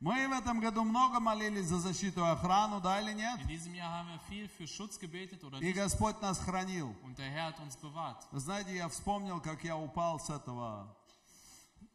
[0.02, 3.38] Мы в этом году много молились за защиту и охрану, да или нет?
[3.40, 5.72] In diesem Jahr haben wir viel für Schutz gebetet oder И.
[5.72, 6.92] Господь нас хранил.
[7.04, 8.26] Und der Herr hat uns bewahrt.
[8.32, 10.92] Вы знаете, я вспомнил, как я упал с этого,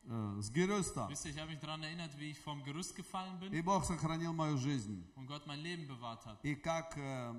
[0.05, 1.07] э, с Герюста.
[1.09, 3.83] Wisst ihr, ich habe mich daran erinnert, wie ich vom Gerüst gefallen bin И Бог
[3.83, 5.03] сохранил мою жизнь.
[5.17, 6.39] und Gott mein Leben bewahrt hat.
[6.43, 7.33] И как э,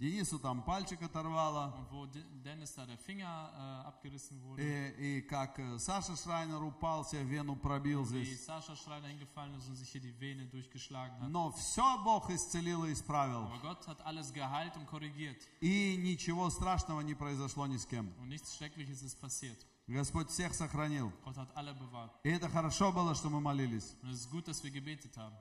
[0.00, 1.74] Денису там пальчик оторвало.
[1.76, 3.52] und wo De- Dennis da der Finger
[3.84, 4.62] äh, abgerissen wurde.
[4.62, 8.46] И, и как э, Саша Шрайнер упал, себе вену пробил Wie здесь.
[8.46, 11.28] Sascha Schreiner hingefallen ist und sich hier die Vene durchgeschlagen hat.
[11.28, 13.44] Но все Бог исцелил и исправил.
[13.44, 15.36] Aber Gott hat alles geheilt und korrigiert.
[15.60, 18.10] И ничего страшного не произошло ни с кем.
[18.20, 19.58] Und nichts Schreckliches ist passiert.
[19.86, 21.12] Господь всех сохранил.
[21.24, 22.12] Gott hat alle bewahrt.
[22.24, 23.94] И это хорошо было, что мы молились.
[24.02, 25.36] Und es ist gut, dass wir gebetet haben.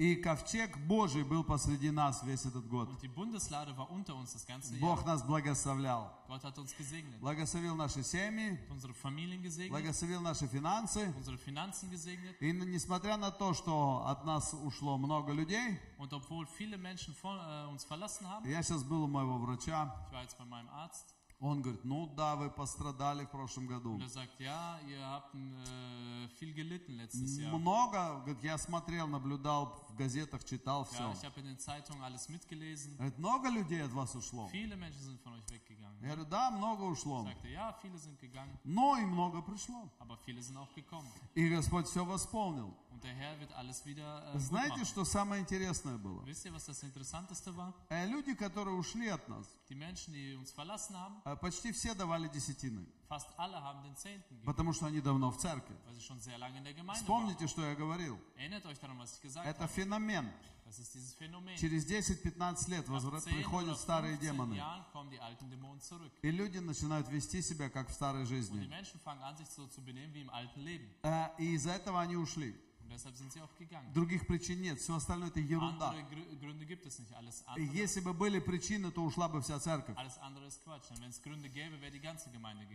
[0.00, 2.88] И ковчег Божий был посреди нас весь этот год.
[2.88, 5.06] Und die Bundeslade war unter uns das ganze Бог Jahr.
[5.08, 6.10] нас благословлял.
[6.26, 7.20] Gott hat uns gesegnet.
[7.20, 9.70] Благословил наши семьи, Hat unsere Familien gesegnet.
[9.72, 11.12] благословил наши финансы.
[11.18, 12.34] Unsere Finanzen gesegnet.
[12.40, 17.38] И несмотря на то, что от нас ушло много людей, Und obwohl viele Menschen von,
[17.38, 20.70] äh, uns verlassen haben, я сейчас был у моего врача, ich war jetzt bei meinem
[20.70, 23.94] Arzt, он говорит, ну да, вы пострадали в прошлом году.
[23.94, 27.50] und er sagt, ja, ihr habt äh, viel gelitten letztes Jahr.
[27.58, 31.12] Много, говорит, я смотрел, наблюдал, в газетах читал Ja, все.
[31.18, 32.94] ich habe in den Zeitungen alles mitgelesen.
[32.98, 34.48] Говорит, много людей от вас ушло.
[34.52, 35.98] Viele Menschen sind von euch weggegangen.
[36.02, 37.22] Я говорю, да, много ушло.
[37.26, 39.88] Er sagte, ja, viele sind gegangen, Но и много пришло.
[39.98, 41.08] aber viele sind auch gekommen.
[41.34, 42.74] И Господь все восполнил.
[43.00, 46.22] Und der Herr wird alles wieder äh, gut Знаете, что самое интересное было?
[46.26, 47.72] Wisst ihr, was das Interessanteste war?
[47.88, 51.94] Э, Люди, которые ушли от нас, Die Menschen, die uns verlassen haben, э, почти все
[51.94, 55.74] давали десятины, fast alle haben den Zehnten gegeben, потому что они давно в церкви.
[55.86, 57.02] weil sie schon sehr lange in der Gemeinde waren.
[57.02, 58.18] Вспомните, что я говорил.
[58.36, 59.72] Erinnert euch daran, was ich gesagt Это habe.
[59.72, 60.30] феномен.
[60.66, 61.56] Das ist dieses Phänomen.
[61.56, 64.54] Через 10-15 лет Nach возвра- 10 oder приходят старые 15 демоны.
[64.54, 66.12] Jahren kommen die alten Dämonen zurück.
[66.22, 68.66] И люди начинают вести себя, как в старой Und die жизни.
[68.68, 70.88] Menschen fangen an, sich so zu benehmen wie im alten Leben.
[71.02, 72.54] Э, И из-за этого они ушли.
[73.94, 74.78] Других причин нет.
[74.80, 75.92] Все остальное это ерунда.
[77.56, 79.96] И Если бы были причины, то ушла бы вся церковь.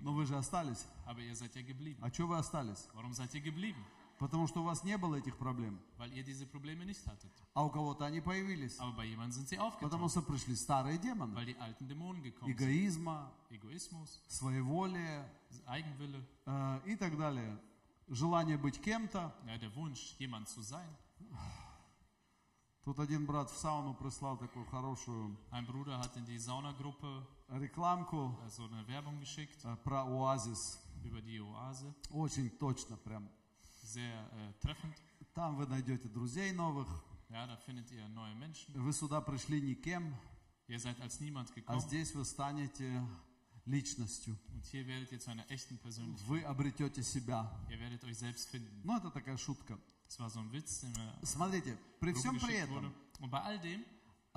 [0.04, 0.86] Но вы же остались.
[2.02, 2.88] А что вы остались?
[4.18, 5.78] Потому что у вас не было этих проблем.
[7.54, 8.78] А у кого-то они появились.
[9.82, 11.34] Потому что пришли старые демоны.
[12.48, 13.30] Эгоизма,
[14.30, 15.30] своеволие
[16.46, 17.60] э, и так далее.
[18.08, 19.34] Желание быть кем-то.
[19.48, 20.88] ja, der Wunsch, jemand zu sein.
[22.84, 28.38] Тут один брат в сауну прислал такую хорошую Ein Bruder hat in die Saunagruppe рекламку
[28.46, 30.80] äh, so eine Werbung geschickt э, про оазис.
[31.04, 31.94] über die Oase.
[32.12, 33.28] Очень точно прям.
[33.82, 34.96] Sehr äh, treffend.
[35.34, 36.88] Там вы найдете друзей новых.
[37.30, 38.72] Ja, da findet ihr neue Menschen.
[38.76, 40.16] Вы сюда пришли никем,
[40.68, 43.04] Ihr seid als niemand а здесь вы станете
[43.66, 44.38] личностью.
[46.28, 47.52] Вы обретете себя.
[48.84, 49.78] Ну, это такая шутка.
[51.24, 52.94] Смотрите, при всем при этом,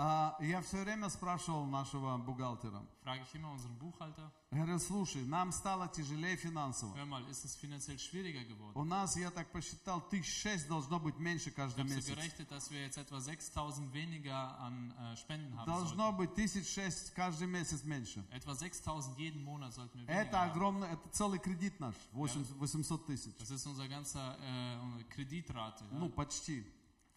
[0.01, 2.85] А, я все время спрашивал нашего бухгалтера.
[3.03, 6.95] frage ich immer unseren Buchhalter, говорю, слушай, нам стало тяжелее финансово.
[6.97, 8.77] hör mal, ist es finanziell schwieriger geworden?
[8.77, 12.15] У нас, я так посчитал, тысяч шесть должно быть меньше Ich каждый habe so месяц.
[12.15, 16.17] gerechnet, dass wir jetzt etwa 6000 weniger an äh, Spenden haben Должно sollten.
[16.17, 18.25] быть тысяч шесть каждый месяц меньше.
[18.31, 20.51] Etwa 6000 jeden Monat sollten wir weniger Это haben.
[20.53, 23.35] огромно, это целый кредит наш, 8 800 тысяч.
[23.37, 25.99] Das ist unser ganzer äh, Kreditrate, ja?
[25.99, 26.65] Ну, почти.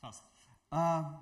[0.01, 0.23] fast.
[0.71, 1.21] А,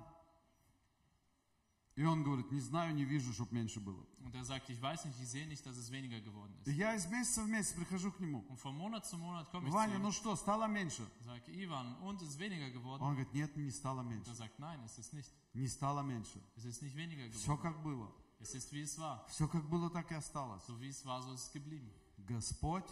[1.96, 4.06] и он говорит, не знаю, не вижу, чтобы меньше было.
[4.24, 6.76] Und er sagt, ich weiß nicht, ich sehe nicht, dass es weniger geworden И ist.
[6.76, 8.44] я из месяца в месяц прихожу к нему.
[8.48, 11.02] Und von Monat zu Monat komme ich Ваня, zu ну что, стало меньше?
[11.02, 13.02] und sage, Ivan, und ist weniger geworden?
[13.02, 14.30] Он говорит, нет, не стало Und меньше.
[14.30, 15.30] er sagt, nein, es ist nicht.
[15.54, 16.40] Не стало меньше.
[16.56, 18.08] Es ist nicht weniger Все как было.
[18.40, 19.26] Es ist, wie es war.
[19.28, 20.62] Все как было, так и осталось.
[20.66, 21.90] So wie es war, so ist es geblieben.
[22.26, 22.84] Господь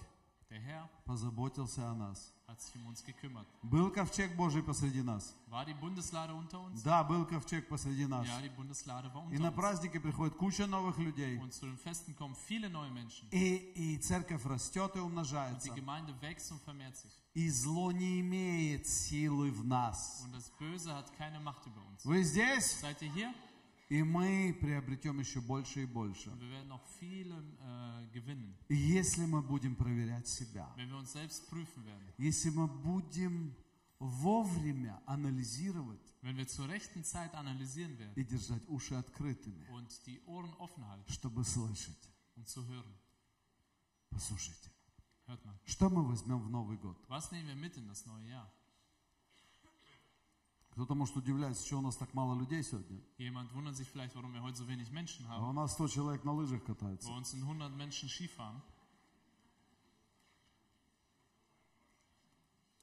[0.50, 2.32] Der Herr позаботился о нас.
[2.48, 3.46] Hat sich um uns gekümmert.
[3.62, 5.34] Был ковчег Божий посреди нас.
[5.50, 6.82] War die Bundeslade unter uns?
[6.82, 8.26] Да, был ковчег посреди нас.
[8.26, 9.54] Ja, die Bundeslade war И unter на uns.
[9.56, 11.38] праздники приходит куча новых людей.
[11.38, 13.28] Und zu den Festen kommen viele neue Menschen.
[13.30, 15.68] И, и церковь растет и Und умножается.
[15.68, 17.12] die Gemeinde wächst und vermehrt sich.
[17.34, 20.22] И зло не имеет силы в нас.
[20.24, 22.02] Und das Böse hat keine Macht über uns.
[22.04, 22.80] Вы здесь?
[22.80, 23.34] Seid ihr hier?
[23.88, 26.28] И мы приобретем еще больше и больше.
[26.28, 26.68] Äh,
[28.68, 30.70] Если мы будем проверять себя.
[30.76, 32.12] werden.
[32.18, 33.54] Если мы будем
[33.98, 42.10] вовремя анализировать werden и держать уши открытыми, halten, чтобы слышать.
[42.36, 42.84] um.
[44.10, 44.70] Послушайте,
[45.64, 46.98] что мы возьмем в Новый год?
[47.08, 48.50] Was nehmen wir mit in das neue Jahr?
[50.78, 53.00] Кто-то может удивляться, что у нас так мало людей сегодня.
[53.18, 55.48] Jemand wundert sich vielleicht, warum wir heute so wenig Menschen А haben.
[55.48, 57.08] у нас 100 человек на лыжах катаются.
[57.08, 58.62] Bei uns sind 100 Menschen Skifahren.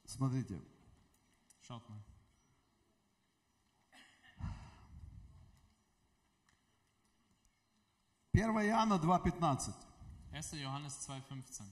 [0.04, 0.62] Смотрите,
[1.62, 2.04] Schaut mal.
[8.34, 9.74] Первое Иоанна 2.15.
[10.34, 10.54] 1.
[10.60, 11.64] Johannes 2,15.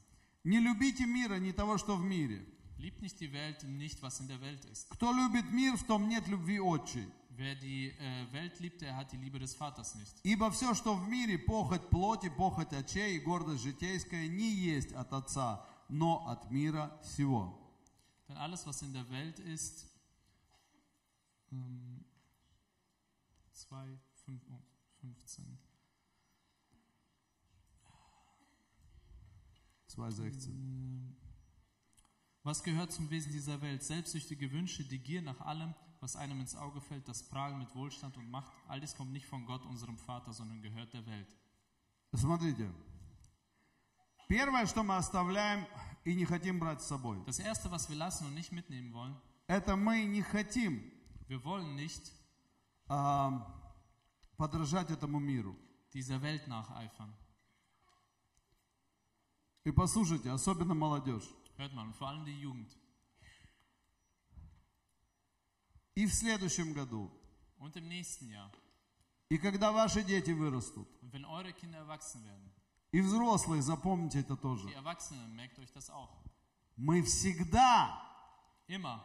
[0.46, 2.48] Не любите мира, не того, что в мире.
[2.83, 4.89] Liebt nicht die Welt und nicht, was in der Welt ist.
[4.91, 7.09] Кто любит мир, в том нет любви отчей.
[7.31, 10.15] Wer die äh, Welt liebt, der hat die Liebe des Vaters nicht.
[10.25, 15.13] Ибо все, что в мире, похоть плоти, похоть очей и гордость житейская, не есть от
[15.13, 17.59] Отца, но от мира сего.
[18.29, 19.87] Denn alles, was in der Welt ist,
[21.51, 22.05] ähm,
[23.53, 24.63] 2, 5, oh,
[25.01, 25.59] 15.
[29.89, 31.12] 2,16.
[32.43, 33.83] Was gehört zum Wesen dieser Welt?
[33.83, 38.17] Selbstsüchtige Wünsche, die Gier nach allem, was einem ins Auge fällt, das Prahlen mit Wohlstand
[38.17, 41.29] und Macht, all dies kommt nicht von Gott, unserem Vater, sondern gehört der Welt.
[42.15, 42.73] Смотрите.
[44.29, 45.67] Первое, что мы оставляем
[46.05, 49.17] и не хотим брать с собой, Das Erste, was wir lassen und nicht mitnehmen wollen,
[49.47, 50.93] это мы не хотим
[51.29, 52.13] wir wollen nicht
[52.89, 53.47] а,
[54.37, 55.57] подражать этому миру.
[55.93, 57.15] dieser Welt nacheifern.
[59.65, 61.29] И послушайте, особенно молодежь.
[61.57, 62.71] Hört mal, und vor allem die Jugend.
[65.95, 67.11] И в следующем году,
[67.59, 68.51] Und im nächsten Jahr.
[69.31, 72.51] и когда ваши дети вырастут, Und wenn eure Kinder erwachsen werden,
[72.93, 76.11] и взрослые, запомните это тоже, die Erwachsenen, merkt euch das auch.
[76.77, 78.01] мы всегда
[78.69, 79.01] Immer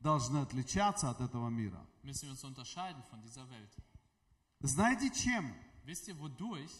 [0.00, 1.84] должны отличаться от этого мира.
[2.04, 3.76] müssen wir uns unterscheiden von dieser Welt.
[4.60, 5.52] Знаете чем?
[5.84, 6.70] Wisst ihr, wodurch?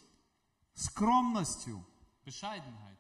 [0.75, 1.85] Скромностью
[2.25, 2.99] Bescheidenheit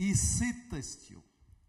[0.00, 1.22] И сытостью.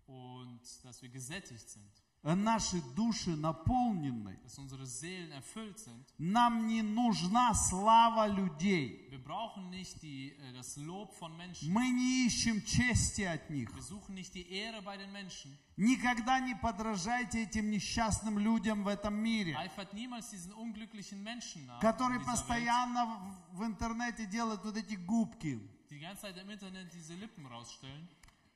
[0.07, 1.89] und dass wir gesättigt sind,
[2.23, 4.37] Наши души наполнены.
[4.43, 6.05] dass unsere Seelen erfüllt sind.
[6.19, 9.07] Нам не нужна слава людей.
[9.09, 11.73] Wir brauchen nicht die, äh, das Lob von Menschen.
[11.73, 13.73] Мы не ищем чести от них.
[13.73, 15.57] Wir suchen nicht die Ehre bei den Menschen.
[15.77, 19.53] Никогда не подражайте этим несчастным людям в этом мире,
[21.81, 25.59] которые dieser Welt, постоянно в интернете делают вот эти губки.
[25.89, 28.07] die ganze Zeit im Internet diese Lippen rausstellen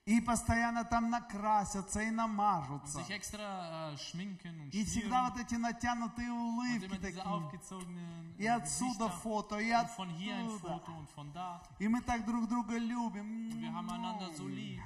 [0.06, 3.00] И постоянно там накрасятся и намажутся.
[3.00, 7.24] sich extra äh, schminken und И всегда вот эти натянутые улыбки такие.
[7.24, 9.20] aufgezogenen И äh, отсюда Gesichter.
[9.24, 10.60] фото, и Und von hier ein оттуда.
[10.74, 11.60] Foto und von da.
[11.80, 13.50] И мы так друг друга любим.
[13.52, 14.80] Und wir haben einander so lieb.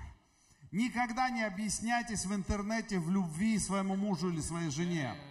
[0.72, 5.14] Никогда не объясняйтесь в интернете в любви своему мужу или своей жене.
[5.14, 5.29] Äh, äh,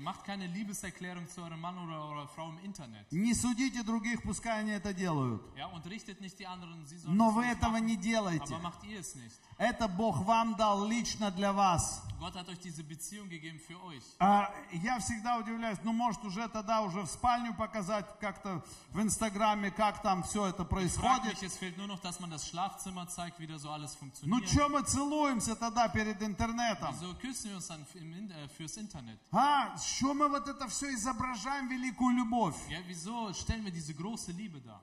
[0.00, 3.10] macht keine Liebeserklärung zu eurem Mann oder eurer Frau im Internet.
[3.12, 5.42] Не судите других, пускай они это делают.
[5.56, 7.96] Ja, und richtet nicht die anderen, sie sollen Но es вы nicht этого machen, не
[7.96, 8.54] делаете.
[8.54, 9.38] aber macht ihr es nicht.
[9.60, 12.02] Это Бог вам дал лично для вас.
[12.18, 14.02] Gott hat euch diese Beziehung gegeben für euch.
[14.18, 19.70] А, я всегда удивляюсь, ну может уже тогда уже в спальню показать как-то в Инстаграме,
[19.70, 21.24] как там все это происходит.
[21.24, 24.46] mich, es fehlt nur noch, dass man das Schlafzimmer zeigt, wie da so alles Ну
[24.46, 26.94] что мы целуемся тогда перед интернетом?
[26.98, 29.18] Wieso küssen wir uns dann im, In- äh, fürs Internet?
[29.30, 32.56] А, что мы вот это все изображаем, великую любовь?
[32.70, 34.80] Ja, wieso stellen wir diese große Liebe dar?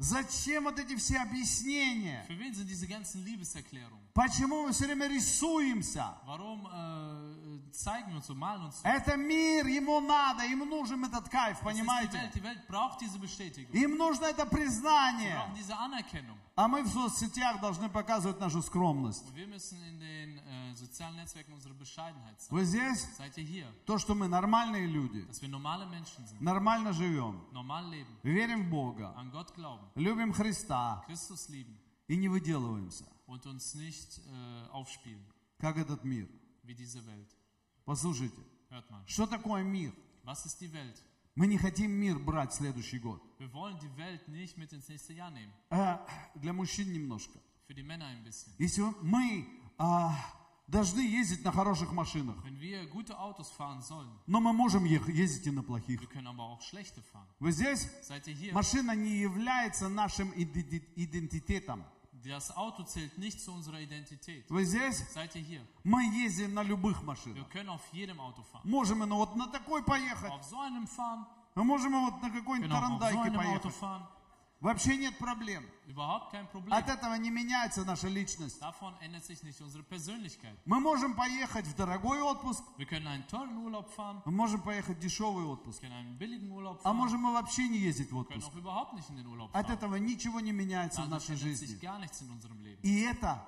[0.00, 2.24] Зачем вот эти все объяснения?
[2.28, 4.06] Für wen sind diese ganzen Liebeserklärungen?
[4.14, 6.16] Почему мы все время рисуемся?
[6.24, 8.88] Warum äh, zeigen uns so, malen uns so?
[8.88, 12.18] Это мир, ему надо, ему нужен этот кайф, ist die понимаете?
[12.18, 12.34] Welt.
[12.34, 13.72] Die Welt braucht diese Bestätigung.
[13.74, 15.36] Им нужно это признание.
[15.36, 16.36] brauchen diese Anerkennung.
[16.56, 19.24] А мы в соцсетях должны показывать нашу скромность.
[19.28, 22.56] Und wir müssen in den äh, sozialen Netzwerken unsere Bescheidenheit zeigen.
[22.56, 23.06] Вы здесь?
[23.16, 23.66] Seid ihr hier?
[23.86, 28.66] То, что мы нормальные люди, Dass wir normale Menschen sind, нормально живем, normal leben, верим
[28.66, 31.76] в Бога, an Gott glauben, любим Христа Christus lieben
[32.08, 35.24] и не выделываемся, und uns nicht äh, aufspielen
[35.60, 36.26] как этот мир.
[36.64, 37.28] wie diese Welt.
[37.88, 38.36] Послушайте,
[39.06, 39.94] что такое мир?
[40.22, 41.02] was ist die Welt?
[41.34, 43.22] Мы не хотим мир брать в следующий год.
[43.38, 45.50] Wir wollen die Welt nicht mit ins nächste Jahr nehmen.
[45.70, 47.38] А, для мужчин немножко.
[47.66, 48.52] Für die Männer ein bisschen.
[48.58, 49.46] Если мы
[49.78, 50.14] а,
[50.66, 55.46] должны ездить на хороших машинах, Wenn wir gute Autos fahren sollen, но мы можем ездить
[55.46, 55.98] и на плохих.
[56.02, 57.26] wir können aber auch schlechte fahren.
[57.40, 57.88] Вы здесь?
[58.02, 58.52] Seid ihr hier?
[58.52, 61.86] Машина не является нашим иде- идентитетом.
[62.24, 64.44] Das Auto zählt nicht zu unserer Identität.
[64.50, 65.04] Вы здесь?
[65.12, 65.60] Seid ihr hier?
[65.84, 67.48] Мы ездим на любых Wir машинах.
[67.50, 68.62] können auf jedem Auto fahren.
[68.64, 72.70] Можем на вот на такой поехать, Auf so einem fahren, а можем вот на какой-нибудь
[72.70, 73.74] тарандайке поехать.
[74.60, 75.64] Вообще нет проблем.
[75.86, 76.72] Überhaupt kein Problem.
[76.76, 78.60] От этого не меняется наша личность.
[78.60, 80.58] Davon ändert sich nicht unsere Persönlichkeit.
[80.66, 84.96] Мы можем поехать в дорогой отпуск, Wir können einen tollen Urlaub fahren, мы можем поехать
[84.96, 88.16] в дешевый отпуск, wir können einen billigen Urlaub а можем мы вообще не ездить в
[88.16, 88.48] können отпуск.
[88.48, 91.56] auch überhaupt nicht in den Urlaub От этого ничего не меняется в Dadurch нашей ändert
[91.56, 91.80] sich жизни.
[91.80, 92.80] gar nichts in unserem Leben.
[92.82, 93.40] И это,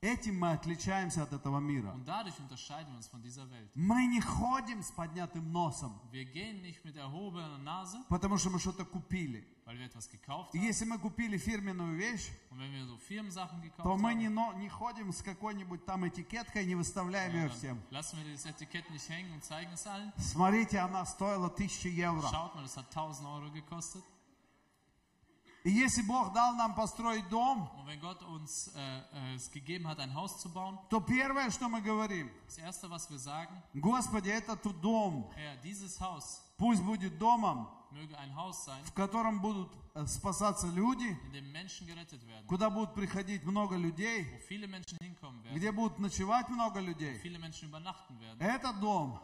[0.00, 1.92] этим мы отличаемся от этого мира.
[1.92, 3.70] Und dadurch unterscheiden wir uns von dieser Welt.
[3.74, 8.58] Мы не ходим с поднятым носом, Wir gehen nicht mit erhobener Nase, потому что мы
[8.58, 9.44] что-то купили.
[9.64, 10.62] weil wir etwas gekauft haben.
[10.62, 14.52] если мы купили фирменную вещь, Und wenn wir so Firmensachen gekauft то мы не, но-
[14.54, 17.80] не ходим с какой-нибудь там этикеткой, не выставляем ее всем.
[17.90, 20.12] lassen wir das Etikett nicht hängen und zeigen es allen.
[20.18, 22.28] Смотрите, она стоила 1000 евро.
[22.30, 24.04] Schaut mal, das hat 1000 Euro gekostet.
[25.65, 29.87] И если Бог дал нам построить дом, Und wenn Gott uns äh, äh, es gegeben
[29.87, 33.61] hat, ein Haus zu bauen, то первое, что мы говорим, das Erste, was wir sagen,
[33.75, 37.67] Господи, этот дом, Herr, dieses Haus пусть будет домом,
[38.84, 41.16] в котором будут э, спасаться люди,
[42.48, 44.26] куда будут приходить много людей,
[45.54, 47.20] где будут ночевать много людей.
[48.38, 49.20] Этот дом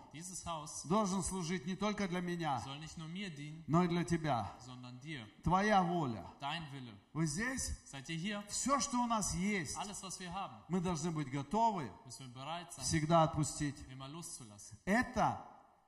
[0.88, 2.62] должен служить не только для меня,
[3.66, 4.50] но и для тебя.
[5.42, 6.24] Твоя воля.
[7.12, 7.70] Вы здесь?
[8.48, 9.76] Все, что у нас есть,
[10.68, 11.90] мы должны быть готовы
[12.82, 13.76] всегда отпустить.
[14.86, 15.44] Это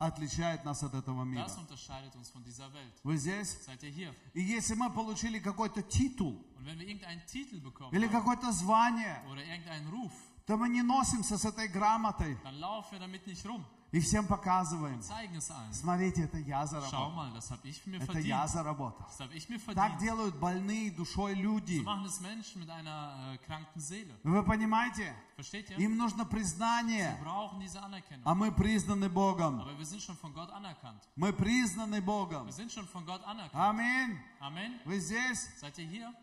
[0.06, 1.44] отличает нас от этого мира.
[1.44, 2.92] Das unterscheidet uns von dieser Welt.
[3.02, 3.58] Вы здесь?
[3.64, 4.14] Seid ihr hier?
[4.34, 9.22] И если мы получили какой-то титул Und wenn wir irgendeinen Titel bekommen или какое-то звание,
[9.30, 10.12] oder irgendeinen Ruf,
[10.46, 13.64] то мы не носимся с этой грамотой dann laufen wir damit nicht rum.
[13.92, 15.00] и всем показываем.
[15.72, 17.10] Смотрите, это я заработал.
[17.12, 18.50] mal, das habe ich mir Это я verdient.
[18.50, 19.06] заработал.
[19.06, 20.00] Das habe ich mir Так verdient.
[20.00, 21.80] делают больные душой So люди.
[21.80, 24.12] machen es Menschen mit einer äh, kranken Seele.
[24.24, 25.14] Вы понимаете?
[25.78, 27.18] Им нужно признание,
[28.24, 29.62] а мы признаны Богом.
[31.16, 32.48] Мы признаны Богом.
[33.52, 34.18] Аминь.
[34.84, 35.48] Вы здесь?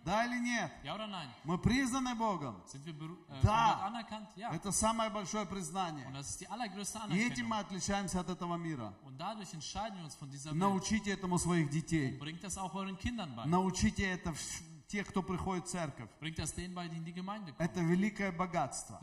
[0.05, 0.72] Да или нет?
[1.43, 2.55] Мы признаны Богом.
[2.74, 3.41] Äh?
[4.36, 4.51] Ja.
[4.53, 6.05] Это самое большое признание.
[7.12, 8.93] И этим мы отличаемся от этого мира.
[10.53, 12.20] Научите этому своих детей.
[13.45, 14.34] Научите это
[14.92, 16.10] тех, кто приходит в церковь.
[16.22, 17.56] Denen.
[17.58, 19.00] Это великое богатство.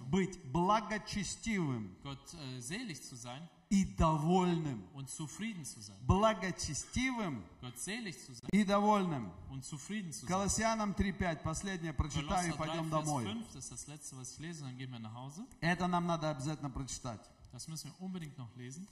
[0.00, 4.82] Быть благочестивым Gott äh, selig zu sein и довольным.
[4.94, 5.96] und zufrieden zu sein.
[6.06, 9.30] Благочестивым Gott selig zu sein и довольным.
[9.50, 10.28] und zufrieden zu sein.
[10.28, 13.24] Колоссянам 3.5, последнее прочитаю и Kolosser 3, пойдем домой.
[13.24, 15.44] 5, das ist das letzte, was ich lese, dann gehen wir nach Hause.
[15.60, 17.20] Это нам надо обязательно прочитать.
[17.52, 18.86] Das müssen wir unbedingt noch lesen.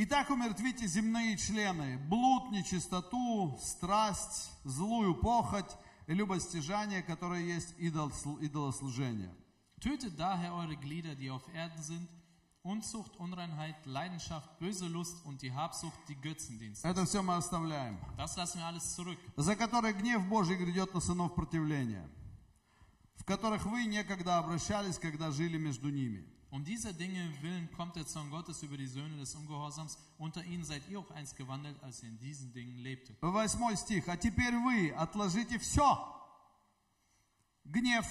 [0.00, 5.76] Итак, умертвите земные члены, блуд, нечистоту, страсть, злую похоть
[6.06, 9.34] любостяжание, которое есть идол, идолослужение.
[9.80, 12.08] Tötet daher eure Glieder, die auf Erden sind,
[12.62, 16.84] Unzucht, Unreinheit, Leidenschaft, böse Lust und die Habsucht, die Götzendienst.
[16.84, 17.98] Это все мы оставляем.
[18.16, 19.18] Das lassen wir alles zurück.
[19.36, 22.08] За которые гнев Божий грядет на сынов противления,
[23.16, 26.24] в которых вы некогда обращались, когда жили между ними.
[26.49, 29.97] Um dieser Dinge willen kommt der Zorn Gottes über die Söhne des Ungehorsams.
[30.19, 33.17] Unter ihnen seid ihr auch einst gewandelt, als ihr in diesen Dingen lebtet.
[33.21, 34.07] Восьмой стих.
[34.07, 35.97] А теперь вы отложите все.
[37.65, 38.05] Гнев.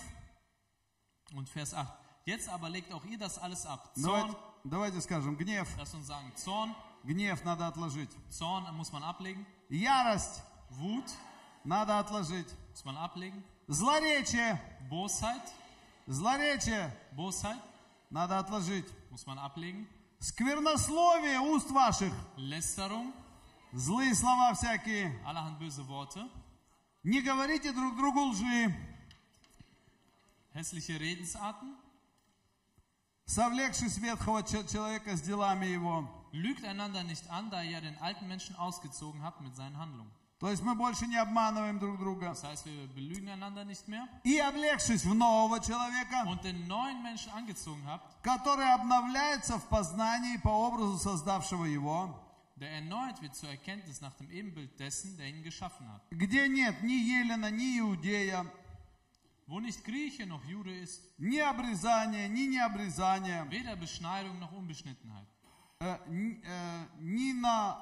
[1.34, 1.92] Und Vers 8.
[2.24, 3.92] Jetzt aber legt auch ihr das alles ab.
[3.96, 5.68] Давайте, Zorn, давайте скажем, гнев.
[5.76, 6.74] lass uns sagen, Zorn,
[7.05, 8.11] Гнев надо отложить.
[8.30, 9.46] Zorn muss man ablegen.
[9.68, 11.05] Ярость Wut
[11.64, 12.46] надо отложить.
[12.70, 13.42] muss man ablegen.
[13.68, 14.61] Злоречие.
[14.88, 15.42] Bosheit,
[16.07, 17.61] Злоречие Bosheit
[18.11, 18.86] надо отложить.
[19.11, 19.86] muss man ablegen.
[20.20, 22.12] Сквернословие уст ваших.
[22.36, 23.12] Lästerung,
[23.72, 25.18] Злые слова всякие.
[25.24, 26.28] allerhand böse Worte,
[27.03, 28.74] Не говорите друг другу лжи.
[30.55, 31.74] hässliche Redensarten,
[33.24, 36.09] Совлекшись ветхого че- человека с делами его.
[36.32, 40.11] lügt einander nicht an, da ihr ja den alten Menschen ausgezogen habt mit seinen Handlungen.
[40.39, 42.27] То есть мы больше не обманываем друг друга.
[42.27, 47.01] Das heißt, wir belügen einander nicht mehr И облегшись в нового человека, und den neuen
[47.01, 52.23] Menschen angezogen habt, который обновляется в познании по образу создавшего его,
[52.55, 56.01] der erneut wird zur Erkenntnis nach dem Ebenbild dessen, der ihn geschaffen hat.
[56.11, 58.45] где нет ни Елена, ни Иудея,
[59.47, 65.25] Wo nicht Grieche noch Jude ist, ни обрезания, ни необрезания, weder Beschneidung noch Unbeschnittenheit,
[65.79, 67.81] э, н- э, ни на,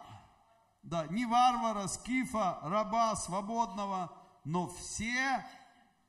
[0.85, 4.11] да, ни варвара, скифа, раба, свободного,
[4.45, 5.43] но все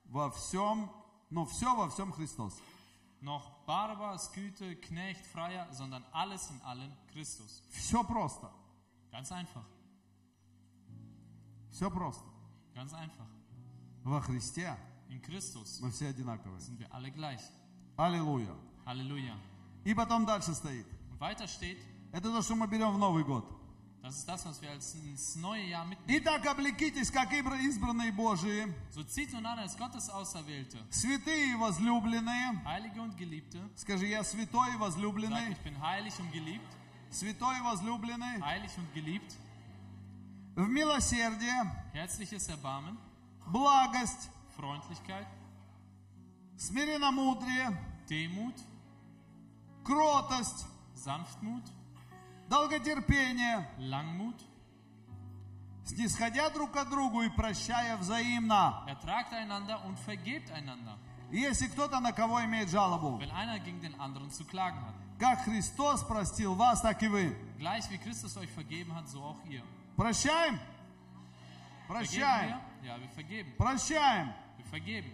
[0.04, 0.90] во всем,
[1.30, 2.54] но все во всем Христос.
[3.22, 7.62] noch Barbar, Sküte, Knecht, Freier, sondern alles in allen Christus.
[7.70, 8.50] Все просто,
[9.10, 9.64] Ganz einfach,
[11.70, 12.24] все просто.
[12.74, 13.26] ganz einfach.
[14.04, 14.76] Во Христе
[15.08, 16.60] In Christus мы все одинаковые.
[16.60, 17.40] sind wir alle gleich.
[17.96, 18.54] Аллилуйя.
[18.84, 19.34] Halleluja.
[19.84, 20.86] И потом дальше стоит.
[21.18, 21.78] Weiter steht,
[22.12, 23.44] Это то, что мы берем в Новый год.
[24.05, 26.21] das ist das, was wir als ins neue Jahr mitnehmen.
[26.23, 31.55] Итак, облекитесь, как ибра- избранные Божии, So zieht nun an als Gottes Auserwählte, святые и
[31.55, 32.61] возлюбленные.
[32.65, 33.59] Heilige und Geliebte.
[33.75, 35.51] Скажи, я святой и Sag, возлюбленный.
[35.51, 36.67] ich bin heilig und geliebt,
[37.11, 38.41] Святой и возлюбленный.
[38.41, 39.35] heilig und geliebt,
[40.55, 42.97] В милосердие, herzliches Erbarmen,
[43.47, 45.27] благость, Freundlichkeit,
[46.57, 47.77] смиренномудрие,
[48.09, 48.55] Demut,
[49.83, 51.63] кротость, Sanftmut,
[52.48, 54.40] долготерпение, Langmut,
[55.84, 58.84] снисходя друг к другу и прощая взаимно.
[58.88, 60.96] ertragt einander und vergebt einander,
[61.30, 64.94] Если кто-то на кого имеет жалобу, wenn einer gegen den anderen zu klagen hat.
[65.18, 67.34] как Христос простил вас, так и вы.
[67.58, 69.62] Gleich wie Christus euch vergeben hat, so auch ihr.
[69.96, 70.58] Прощаем?
[71.88, 72.60] Прощаем.
[72.82, 72.88] wir?
[72.88, 73.52] Ja, wir vergeben.
[73.56, 74.32] Прощаем.
[74.58, 75.10] Wir vergeben.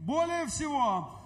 [0.00, 1.25] Более всего,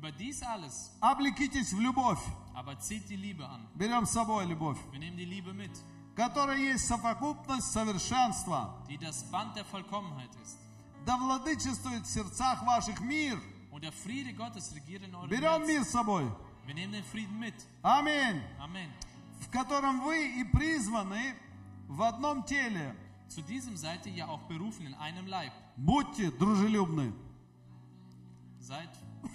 [0.00, 2.20] Über dies alles облекитесь в любовь.
[2.54, 3.66] aber zieht die Liebe an.
[3.74, 5.70] Берем с собой любовь, Wir nehmen die Liebe mit,
[6.16, 8.74] которая есть совокупность совершенства.
[8.88, 10.56] die das Band der Vollkommenheit ist.
[11.04, 13.38] Да владычествует в сердцах ваших мир.
[13.72, 16.24] Und der Friede Gottes regiert in eurem Берем мир с собой.
[16.66, 17.54] Wir nehmen den Frieden mit.
[17.82, 18.40] Аминь.
[18.58, 18.88] Amen.
[19.40, 21.34] В котором вы и призваны
[21.88, 22.96] в одном теле.
[23.28, 25.52] Zu diesem seid ihr ja auch berufen in einem Leib.
[25.76, 27.12] Будьте дружелюбны.
[28.60, 28.88] Seid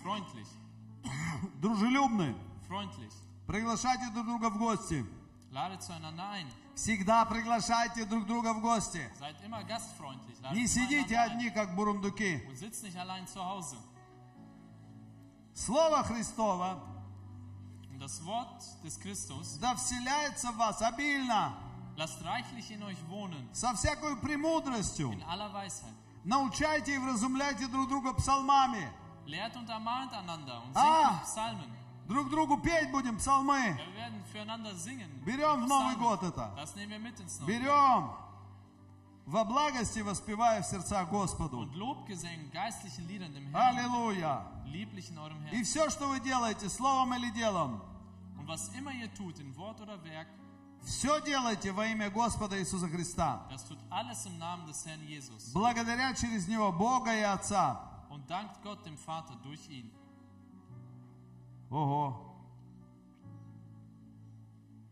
[0.04, 0.48] freundlich.
[1.62, 2.36] Дружелюбны.
[2.68, 3.14] Freundlich.
[3.48, 5.06] Приглашайте друг друга в гости.
[5.52, 6.48] Ladet zueinander ein.
[6.76, 9.10] Всегда приглашайте друг друга в гости.
[9.20, 10.40] Seid immer gastfreundlich.
[10.42, 12.42] Ladet Не сидите одни, как бурундуки.
[12.44, 12.48] ein.
[12.50, 13.78] Und sitzt nicht allein zu Hause.
[15.54, 16.82] Слово Христово
[17.92, 21.54] Und das Wort des Christus да вселяется в вас обильно,
[21.96, 23.48] lasst reichlich in euch wohnen.
[23.54, 25.12] со всякой премудростью.
[25.12, 25.94] In aller Weisheit.
[26.26, 28.92] Научайте и вразумляйте друг друга псалмами.
[29.26, 31.12] Lehrt und ermahnt einander und singt Ah.
[31.14, 31.72] mit Psalmen.
[32.08, 33.58] Друг другу петь будем псалмы.
[33.58, 35.10] Ja, wir werden füreinander singen.
[35.26, 36.52] Берем в Новый год это.
[36.56, 37.48] Das nehmen wir mit ins Neue.
[37.48, 38.12] Берем.
[39.26, 41.58] Во благости воспевая в сердцах Господу.
[41.62, 44.44] Und Lobgesängen, geistlichen Liedern dem Herrn, Аллилуйя.
[44.68, 47.82] lieblich in eurem И все, что вы делаете, словом или делом,
[48.38, 50.28] Und was immer ihr tut, in Wort oder Werk,
[50.86, 53.42] все делайте во имя Господа Иисуса Христа,
[55.54, 57.82] благодаря через Него Бога и Отца.
[58.26, 59.92] Und dankt Gott dem Vater durch ihn.
[61.70, 62.16] Ого.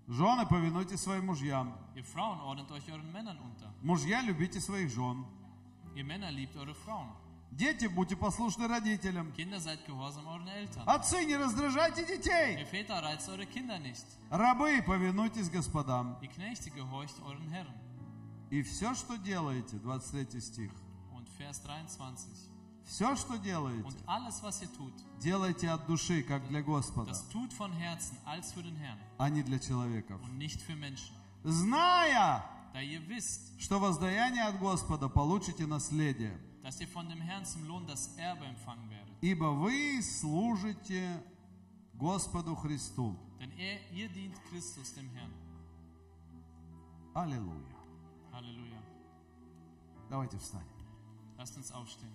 [0.08, 1.74] Жены, повинуйте своим мужьям.
[1.96, 3.74] Ihr Frauen ordnet euch euren Männern unter.
[3.82, 5.26] Мужья, любите своих жен.
[5.96, 7.10] Ihr Männer liebt eure Frauen.
[7.50, 9.32] Дети, будьте послушны родителям.
[9.32, 10.88] Kinder seid gehorsam euren Eltern.
[10.88, 12.60] Отцы, не раздражайте детей.
[12.60, 14.06] Ihr Väter reizt eure Kinder nicht.
[14.30, 16.18] Рабы, повинуйтесь господам.
[16.22, 17.74] Ihr Knechte gehorcht euren Herren.
[18.52, 20.72] И все, что делаете, 23 стих,
[21.16, 22.53] Und Vers 23.
[22.86, 27.28] Все, что делаете, Und alles, was ihr tut, делайте от души, как для Господа, das
[27.30, 30.22] tut von Herzen als für den Herrn а не для человеков.
[30.24, 31.14] und nicht für Menschen.
[31.44, 37.46] Зная, Da ihr wisst, что воздаяние от Господа получите наследие, dass ihr von dem Herrn
[37.46, 39.14] zum Lohn das Erbe empfangen werdet.
[39.22, 41.24] ибо вы служите
[41.94, 43.16] Господу Христу.
[43.40, 45.32] Denn er, ihr dient Christus dem Herrn.
[47.14, 47.76] Аллилуйя.
[48.32, 48.82] Halleluja.
[50.10, 50.68] Давайте встанем.
[51.38, 52.12] Lasst uns aufstehen.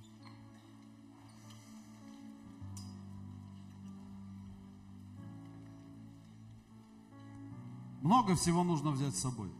[8.03, 9.51] Много всего нужно взять с собой.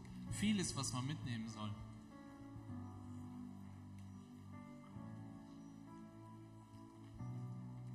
[0.41, 1.69] Vieles, was man mitnehmen soll.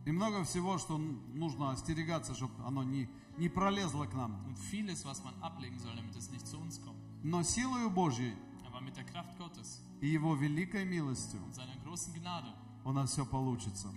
[0.04, 4.36] И много всего, что нужно остерегаться, чтобы оно не, не пролезло к нам.
[4.46, 6.98] Und vieles, was man ablegen soll, damit es nicht zu uns kommt.
[7.22, 8.34] Но силою Божьей
[8.66, 12.52] Aber mit der Kraft Gottes и Его великой милостью und seiner großen Gnade
[12.84, 13.88] у нас все получится.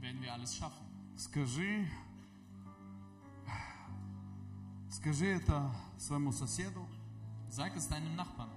[0.00, 0.84] werden wir alles schaffen.
[1.16, 1.88] Скажи,
[4.90, 6.86] скажи это своему соседу,
[7.50, 8.50] Sag es deinem Nachbarn.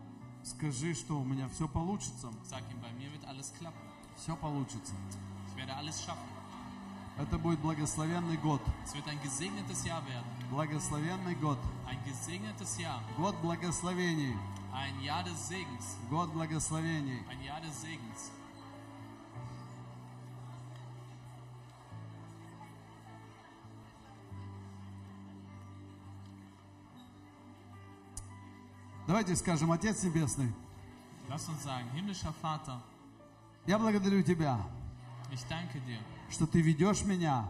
[0.43, 2.32] скажи, что у меня все получится.
[2.43, 3.80] Sag ihm, bei mir wird alles klappen.
[4.17, 4.93] Все получится.
[5.49, 6.27] Ich werde alles schaffen.
[7.17, 8.61] Это будет благословенный год.
[8.86, 10.25] Es wird ein gesegnetes Jahr werden.
[10.49, 11.59] Благословенный год.
[11.86, 13.01] Ein gesegnetes Jahr.
[13.17, 14.36] Год благословений.
[14.73, 15.97] Ein Jahr des Segens.
[16.09, 17.21] Год благословений.
[17.30, 18.32] Ein Jahr des Segens.
[29.10, 30.53] Давайте скажем, Отец Небесный,
[31.28, 32.80] Lass uns sagen, himmlischer Vater,
[33.66, 34.60] я благодарю Тебя,
[35.32, 35.97] ich danke dir,
[36.30, 37.49] что Ты ведешь меня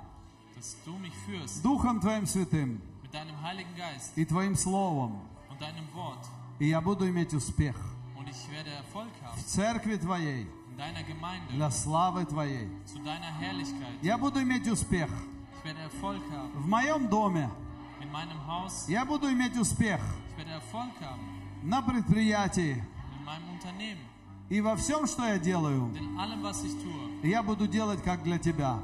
[0.56, 5.60] dass du mich führst Духом Твоим Святым mit deinem Heiligen Geist и Твоим Словом, und
[5.60, 6.26] deinem Wort.
[6.60, 7.76] и я буду иметь успех
[8.18, 12.70] Und ich werde Erfolg в haben Церкви Твоей in deiner Gemeinde, для славы Твоей.
[12.86, 14.00] zu deiner Herrlichkeit.
[14.02, 15.10] Я буду иметь успех
[15.62, 17.50] Ich werde Erfolg haben в моем доме.
[18.02, 18.86] in meinem Haus.
[18.88, 20.00] Я буду иметь успех
[20.32, 22.84] Ich werde Erfolg haben на предприятии.
[24.50, 25.94] И во всем, что я делаю,
[27.24, 28.80] я буду делать как для Тебя.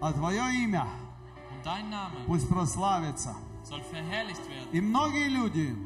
[0.00, 0.86] А Твое имя
[2.26, 3.36] пусть прославится.
[4.72, 5.76] И многие люди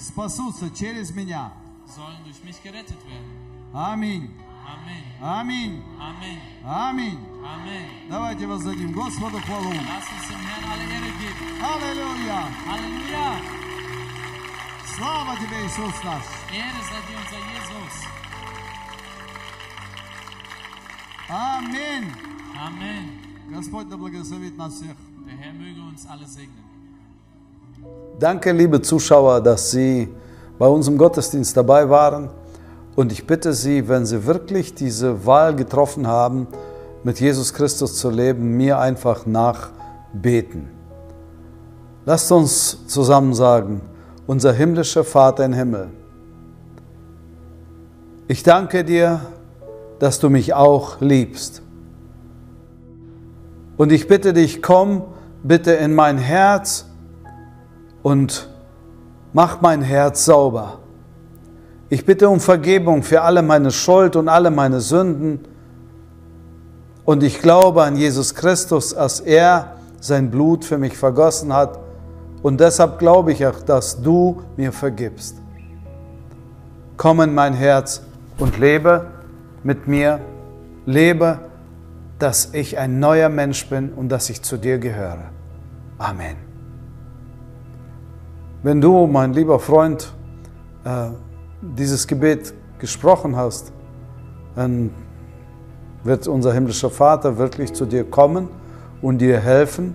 [0.00, 1.52] спасутся через меня.
[3.72, 4.30] Аминь.
[4.64, 5.04] Amen.
[5.20, 5.82] Аминь.
[6.00, 6.40] Amen.
[6.64, 7.18] Аминь.
[7.42, 8.08] Amen.
[8.08, 9.70] Давайте воздадим Господу хвалу.
[11.20, 11.62] Geben.
[12.66, 13.73] Аллилуйя.
[14.93, 14.95] Halleluja.
[14.95, 16.23] Слава Тебе, Иисус наш.
[16.51, 17.95] Ehre sei dir, unser Jesus.
[21.29, 22.07] Аминь.
[22.67, 23.05] Amen.
[23.55, 24.95] Господь да благословит нас всех.
[25.25, 26.63] Der Herr möge uns alle segnen.
[28.19, 30.09] Danke, liebe Zuschauer, dass Sie
[30.57, 32.29] bei unserem Gottesdienst dabei waren.
[32.95, 36.47] Und ich bitte Sie, wenn Sie wirklich diese Wahl getroffen haben,
[37.03, 40.67] mit Jesus Christus zu leben, mir einfach nachbeten.
[42.05, 43.81] Lasst uns zusammen sagen,
[44.26, 45.90] unser himmlischer Vater im Himmel,
[48.26, 49.20] ich danke dir,
[49.98, 51.62] dass du mich auch liebst.
[53.76, 55.02] Und ich bitte dich, komm
[55.42, 56.86] bitte in mein Herz
[58.02, 58.48] und
[59.32, 60.78] mach mein Herz sauber.
[61.90, 65.40] Ich bitte um Vergebung für alle meine Schuld und alle meine Sünden.
[67.04, 71.78] Und ich glaube an Jesus Christus, als er sein Blut für mich vergossen hat.
[72.44, 75.40] Und deshalb glaube ich auch, dass du mir vergibst.
[76.98, 78.02] Komm in mein Herz
[78.38, 79.06] und lebe
[79.62, 80.20] mit mir,
[80.84, 81.38] lebe,
[82.18, 85.30] dass ich ein neuer Mensch bin und dass ich zu dir gehöre.
[85.96, 86.36] Amen.
[88.62, 90.12] Wenn du, mein lieber Freund,
[90.84, 91.12] äh,
[91.62, 93.72] dieses Gebet gesprochen hast,
[94.54, 94.90] dann
[96.02, 98.50] wird unser himmlischer Vater wirklich zu dir kommen
[99.00, 99.94] und dir helfen,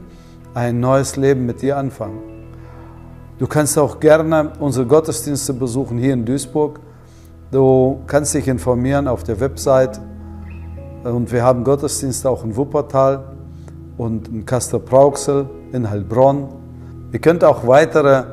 [0.55, 2.38] ein neues Leben mit dir anfangen.
[3.39, 6.81] Du kannst auch gerne unsere Gottesdienste besuchen hier in Duisburg.
[7.51, 10.01] Du kannst dich informieren auf der Website
[11.05, 13.23] und wir haben Gottesdienste auch in Wuppertal
[13.97, 16.49] und in Kastor-Brauxel, in Heilbronn.
[17.13, 18.25] Ihr könnt auch weitere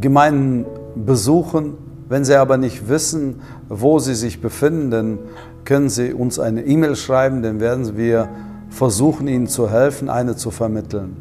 [0.00, 1.74] Gemeinden besuchen.
[2.08, 5.18] Wenn Sie aber nicht wissen, wo Sie sich befinden, dann
[5.64, 8.28] können Sie uns eine E-Mail schreiben, dann werden wir
[8.68, 11.16] versuchen, Ihnen zu helfen, eine zu vermitteln.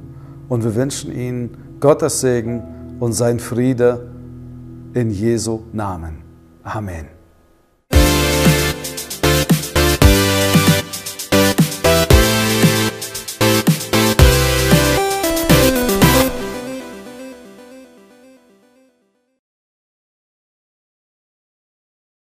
[0.50, 2.64] Und wir wünschen Ihnen Gottes Segen
[3.00, 4.08] und sein Friede
[4.94, 6.18] in Jesu Namen.
[6.64, 7.19] Amen.